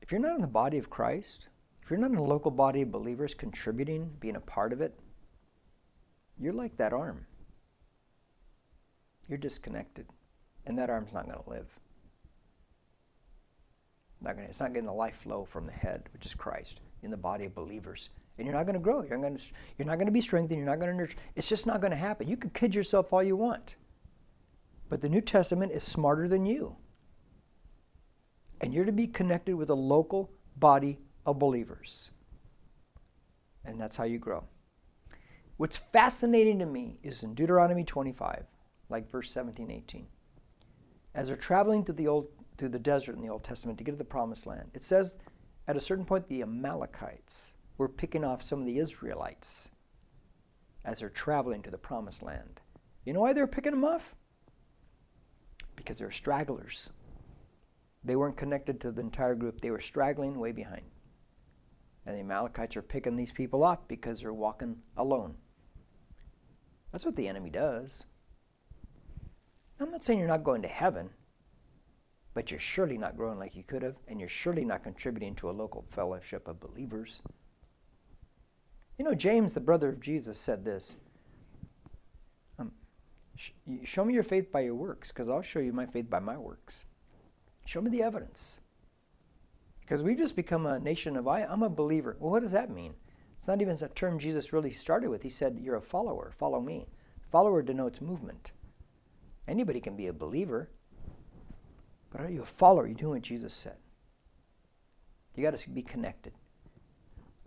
If 0.00 0.12
you're 0.12 0.20
not 0.20 0.36
in 0.36 0.40
the 0.40 0.46
body 0.46 0.78
of 0.78 0.88
Christ, 0.88 1.48
if 1.82 1.90
you're 1.90 1.98
not 1.98 2.12
in 2.12 2.16
a 2.16 2.22
local 2.22 2.52
body 2.52 2.82
of 2.82 2.92
believers 2.92 3.34
contributing, 3.34 4.12
being 4.20 4.36
a 4.36 4.40
part 4.40 4.72
of 4.72 4.80
it, 4.80 4.96
you're 6.38 6.52
like 6.52 6.76
that 6.76 6.92
arm. 6.92 7.26
You're 9.28 9.38
disconnected, 9.38 10.06
and 10.64 10.78
that 10.78 10.90
arm's 10.90 11.12
not 11.12 11.26
going 11.26 11.42
to 11.42 11.50
live. 11.50 11.76
Not 14.26 14.34
gonna, 14.34 14.48
it's 14.48 14.60
not 14.60 14.72
getting 14.72 14.86
the 14.86 14.92
life 14.92 15.18
flow 15.22 15.44
from 15.44 15.66
the 15.66 15.72
head, 15.72 16.08
which 16.12 16.26
is 16.26 16.34
Christ, 16.34 16.80
in 17.04 17.12
the 17.12 17.16
body 17.16 17.44
of 17.44 17.54
believers. 17.54 18.10
And 18.36 18.44
you're 18.44 18.56
not 18.56 18.66
going 18.66 18.74
to 18.74 18.80
grow. 18.80 19.02
You're, 19.02 19.18
gonna, 19.18 19.38
you're 19.78 19.86
not 19.86 19.96
going 19.96 20.06
to 20.06 20.12
be 20.12 20.20
strengthened. 20.20 20.58
You're 20.58 20.68
not 20.68 20.80
going 20.80 20.90
to 20.90 20.96
nurture. 20.96 21.16
It's 21.36 21.48
just 21.48 21.64
not 21.64 21.80
going 21.80 21.92
to 21.92 21.96
happen. 21.96 22.26
You 22.26 22.36
can 22.36 22.50
kid 22.50 22.74
yourself 22.74 23.12
all 23.12 23.22
you 23.22 23.36
want. 23.36 23.76
But 24.88 25.00
the 25.00 25.08
New 25.08 25.20
Testament 25.20 25.70
is 25.70 25.84
smarter 25.84 26.26
than 26.26 26.44
you. 26.44 26.74
And 28.60 28.74
you're 28.74 28.84
to 28.84 28.92
be 28.92 29.06
connected 29.06 29.54
with 29.54 29.70
a 29.70 29.74
local 29.74 30.32
body 30.56 30.98
of 31.24 31.38
believers. 31.38 32.10
And 33.64 33.80
that's 33.80 33.96
how 33.96 34.04
you 34.04 34.18
grow. 34.18 34.42
What's 35.56 35.76
fascinating 35.76 36.58
to 36.58 36.66
me 36.66 36.98
is 37.04 37.22
in 37.22 37.34
Deuteronomy 37.34 37.84
25, 37.84 38.44
like 38.88 39.08
verse 39.08 39.30
17, 39.30 39.70
18. 39.70 40.06
As 41.14 41.28
they're 41.28 41.36
traveling 41.36 41.84
to 41.84 41.92
the 41.92 42.08
old 42.08 42.26
to 42.58 42.68
the 42.68 42.78
desert 42.78 43.16
in 43.16 43.22
the 43.22 43.28
Old 43.28 43.44
Testament 43.44 43.78
to 43.78 43.84
get 43.84 43.92
to 43.92 43.98
the 43.98 44.04
promised 44.04 44.46
land, 44.46 44.70
it 44.74 44.84
says 44.84 45.18
at 45.68 45.76
a 45.76 45.80
certain 45.80 46.04
point 46.04 46.28
the 46.28 46.42
Amalekites 46.42 47.56
were 47.78 47.88
picking 47.88 48.24
off 48.24 48.42
some 48.42 48.60
of 48.60 48.66
the 48.66 48.78
Israelites 48.78 49.70
as 50.84 51.00
they're 51.00 51.08
traveling 51.08 51.62
to 51.62 51.70
the 51.70 51.78
promised 51.78 52.22
land. 52.22 52.60
You 53.04 53.12
know 53.12 53.20
why 53.20 53.32
they 53.32 53.40
were 53.40 53.46
picking 53.46 53.72
them 53.72 53.84
off? 53.84 54.14
because 55.76 55.98
they're 55.98 56.10
stragglers. 56.10 56.90
They 58.02 58.16
weren't 58.16 58.36
connected 58.36 58.80
to 58.80 58.90
the 58.90 59.02
entire 59.02 59.34
group, 59.34 59.60
they 59.60 59.70
were 59.70 59.80
straggling 59.80 60.38
way 60.38 60.52
behind. 60.52 60.82
And 62.04 62.16
the 62.16 62.20
Amalekites 62.20 62.76
are 62.76 62.82
picking 62.82 63.16
these 63.16 63.32
people 63.32 63.64
off 63.64 63.86
because 63.88 64.20
they're 64.20 64.32
walking 64.32 64.76
alone. 64.96 65.34
That's 66.92 67.04
what 67.04 67.16
the 67.16 67.28
enemy 67.28 67.50
does. 67.50 68.06
I'm 69.78 69.90
not 69.90 70.04
saying 70.04 70.18
you're 70.18 70.28
not 70.28 70.44
going 70.44 70.62
to 70.62 70.68
heaven, 70.68 71.10
but 72.36 72.50
you're 72.50 72.60
surely 72.60 72.98
not 72.98 73.16
growing 73.16 73.38
like 73.38 73.56
you 73.56 73.62
could 73.62 73.80
have, 73.80 73.96
and 74.08 74.20
you're 74.20 74.28
surely 74.28 74.62
not 74.62 74.82
contributing 74.82 75.34
to 75.34 75.48
a 75.48 75.52
local 75.52 75.86
fellowship 75.88 76.46
of 76.48 76.60
believers. 76.60 77.22
You 78.98 79.06
know, 79.06 79.14
James, 79.14 79.54
the 79.54 79.60
brother 79.60 79.88
of 79.88 80.02
Jesus, 80.02 80.38
said 80.38 80.62
this 80.62 80.96
um, 82.58 82.72
Show 83.84 84.04
me 84.04 84.12
your 84.12 84.22
faith 84.22 84.52
by 84.52 84.60
your 84.60 84.74
works, 84.74 85.10
because 85.10 85.30
I'll 85.30 85.40
show 85.40 85.60
you 85.60 85.72
my 85.72 85.86
faith 85.86 86.10
by 86.10 86.18
my 86.18 86.36
works. 86.36 86.84
Show 87.64 87.80
me 87.80 87.88
the 87.88 88.02
evidence. 88.02 88.60
Because 89.80 90.02
we've 90.02 90.18
just 90.18 90.36
become 90.36 90.66
a 90.66 90.78
nation 90.78 91.16
of, 91.16 91.26
I, 91.26 91.42
I'm 91.42 91.62
a 91.62 91.70
believer. 91.70 92.18
Well, 92.20 92.32
what 92.32 92.42
does 92.42 92.52
that 92.52 92.68
mean? 92.68 92.92
It's 93.38 93.48
not 93.48 93.62
even 93.62 93.78
a 93.80 93.88
term 93.88 94.18
Jesus 94.18 94.52
really 94.52 94.72
started 94.72 95.08
with. 95.08 95.22
He 95.22 95.30
said, 95.30 95.58
You're 95.58 95.76
a 95.76 95.80
follower, 95.80 96.34
follow 96.36 96.60
me. 96.60 96.86
Follower 97.32 97.62
denotes 97.62 98.02
movement. 98.02 98.52
Anybody 99.48 99.80
can 99.80 99.96
be 99.96 100.08
a 100.08 100.12
believer, 100.12 100.68
but 102.16 102.24
are 102.24 102.30
you 102.30 102.42
a 102.42 102.46
follower? 102.46 102.86
You 102.86 102.94
doing 102.94 103.12
what 103.12 103.22
Jesus 103.22 103.52
said? 103.52 103.76
You 105.34 105.42
got 105.42 105.58
to 105.58 105.70
be 105.70 105.82
connected. 105.82 106.32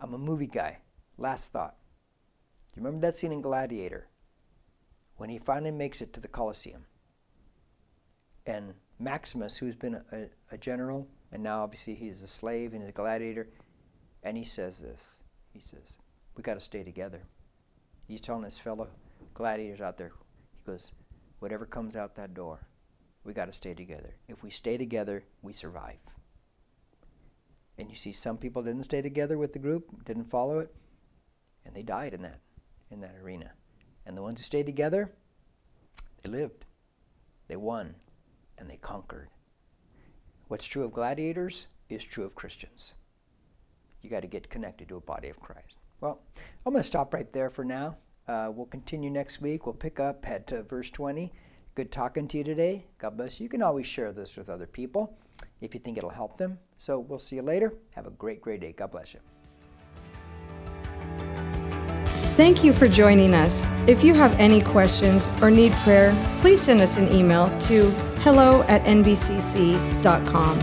I'm 0.00 0.14
a 0.14 0.18
movie 0.18 0.46
guy. 0.46 0.78
Last 1.18 1.50
thought. 1.50 1.74
Do 2.72 2.80
you 2.80 2.86
remember 2.86 3.04
that 3.06 3.16
scene 3.16 3.32
in 3.32 3.40
Gladiator? 3.40 4.10
when 5.20 5.28
he 5.28 5.38
finally 5.38 5.70
makes 5.70 6.00
it 6.00 6.14
to 6.14 6.18
the 6.18 6.26
Colosseum. 6.26 6.86
And 8.46 8.72
Maximus, 8.98 9.58
who's 9.58 9.76
been 9.76 10.00
a, 10.10 10.28
a, 10.50 10.56
general, 10.56 11.06
and 11.30 11.42
now 11.42 11.62
obviously 11.62 11.94
he's 11.94 12.22
a 12.22 12.26
slave 12.26 12.72
and 12.72 12.80
he's 12.80 12.88
a 12.88 12.92
gladiator, 12.92 13.50
and 14.22 14.34
he 14.34 14.46
says 14.46 14.78
this. 14.78 15.22
He 15.52 15.60
says, 15.60 15.98
We 16.34 16.42
got 16.42 16.54
to 16.54 16.60
stay 16.60 16.82
together. 16.84 17.20
He's 18.08 18.22
telling 18.22 18.44
his 18.44 18.58
fellow 18.58 18.88
gladiators 19.34 19.82
out 19.82 19.98
there, 19.98 20.12
he 20.52 20.72
goes, 20.72 20.92
Whatever 21.40 21.66
comes 21.66 21.96
out 21.96 22.14
that 22.14 22.32
door, 22.32 22.66
we 23.24 23.32
got 23.32 23.46
to 23.46 23.52
stay 23.52 23.74
together. 23.74 24.14
If 24.28 24.42
we 24.42 24.50
stay 24.50 24.76
together, 24.78 25.24
we 25.42 25.52
survive. 25.52 25.98
And 27.78 27.90
you 27.90 27.96
see, 27.96 28.12
some 28.12 28.36
people 28.36 28.62
didn't 28.62 28.84
stay 28.84 29.02
together 29.02 29.38
with 29.38 29.52
the 29.52 29.58
group, 29.58 30.04
didn't 30.04 30.30
follow 30.30 30.58
it, 30.58 30.74
and 31.64 31.74
they 31.74 31.82
died 31.82 32.14
in 32.14 32.22
that, 32.22 32.40
in 32.90 33.00
that 33.00 33.16
arena. 33.22 33.52
And 34.04 34.16
the 34.16 34.22
ones 34.22 34.40
who 34.40 34.44
stayed 34.44 34.66
together, 34.66 35.12
they 36.22 36.30
lived, 36.30 36.66
they 37.48 37.56
won, 37.56 37.94
and 38.58 38.68
they 38.68 38.76
conquered. 38.76 39.28
What's 40.48 40.66
true 40.66 40.84
of 40.84 40.92
gladiators 40.92 41.66
is 41.88 42.04
true 42.04 42.24
of 42.24 42.34
Christians. 42.34 42.94
You 44.02 44.10
got 44.10 44.20
to 44.20 44.28
get 44.28 44.50
connected 44.50 44.88
to 44.88 44.96
a 44.96 45.00
body 45.00 45.28
of 45.28 45.40
Christ. 45.40 45.76
Well, 46.00 46.20
I'm 46.64 46.72
going 46.72 46.82
to 46.82 46.86
stop 46.86 47.12
right 47.12 47.30
there 47.32 47.50
for 47.50 47.64
now. 47.64 47.96
Uh, 48.26 48.50
we'll 48.52 48.66
continue 48.66 49.10
next 49.10 49.40
week. 49.40 49.66
We'll 49.66 49.74
pick 49.74 50.00
up 50.00 50.28
at 50.28 50.52
uh, 50.52 50.62
verse 50.62 50.90
20. 50.90 51.32
Good 51.74 51.92
talking 51.92 52.28
to 52.28 52.38
you 52.38 52.44
today. 52.44 52.86
God 52.98 53.16
bless 53.16 53.38
you. 53.38 53.44
You 53.44 53.50
can 53.50 53.62
always 53.62 53.86
share 53.86 54.12
this 54.12 54.36
with 54.36 54.48
other 54.48 54.66
people 54.66 55.16
if 55.60 55.74
you 55.74 55.80
think 55.80 55.96
it'll 55.98 56.10
help 56.10 56.36
them. 56.36 56.58
So 56.78 56.98
we'll 56.98 57.18
see 57.18 57.36
you 57.36 57.42
later. 57.42 57.74
Have 57.90 58.06
a 58.06 58.10
great, 58.10 58.40
great 58.40 58.60
day. 58.60 58.72
God 58.72 58.90
bless 58.90 59.14
you. 59.14 59.20
Thank 62.36 62.64
you 62.64 62.72
for 62.72 62.88
joining 62.88 63.34
us. 63.34 63.68
If 63.86 64.02
you 64.02 64.14
have 64.14 64.38
any 64.40 64.62
questions 64.62 65.28
or 65.42 65.50
need 65.50 65.72
prayer, 65.84 66.14
please 66.40 66.62
send 66.62 66.80
us 66.80 66.96
an 66.96 67.12
email 67.12 67.48
to 67.60 67.90
hello 68.22 68.62
at 68.62 68.82
nbcc.com. 68.84 70.58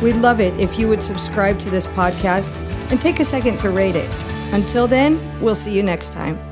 We'd 0.00 0.16
love 0.16 0.40
it 0.40 0.58
if 0.58 0.78
you 0.78 0.88
would 0.88 1.02
subscribe 1.02 1.58
to 1.60 1.68
this 1.70 1.86
podcast 1.86 2.54
and 2.90 3.00
take 3.00 3.20
a 3.20 3.24
second 3.24 3.58
to 3.58 3.70
rate 3.70 3.96
it. 3.96 4.10
Until 4.52 4.88
then, 4.88 5.20
we'll 5.40 5.54
see 5.54 5.74
you 5.74 5.82
next 5.82 6.12
time. 6.12 6.49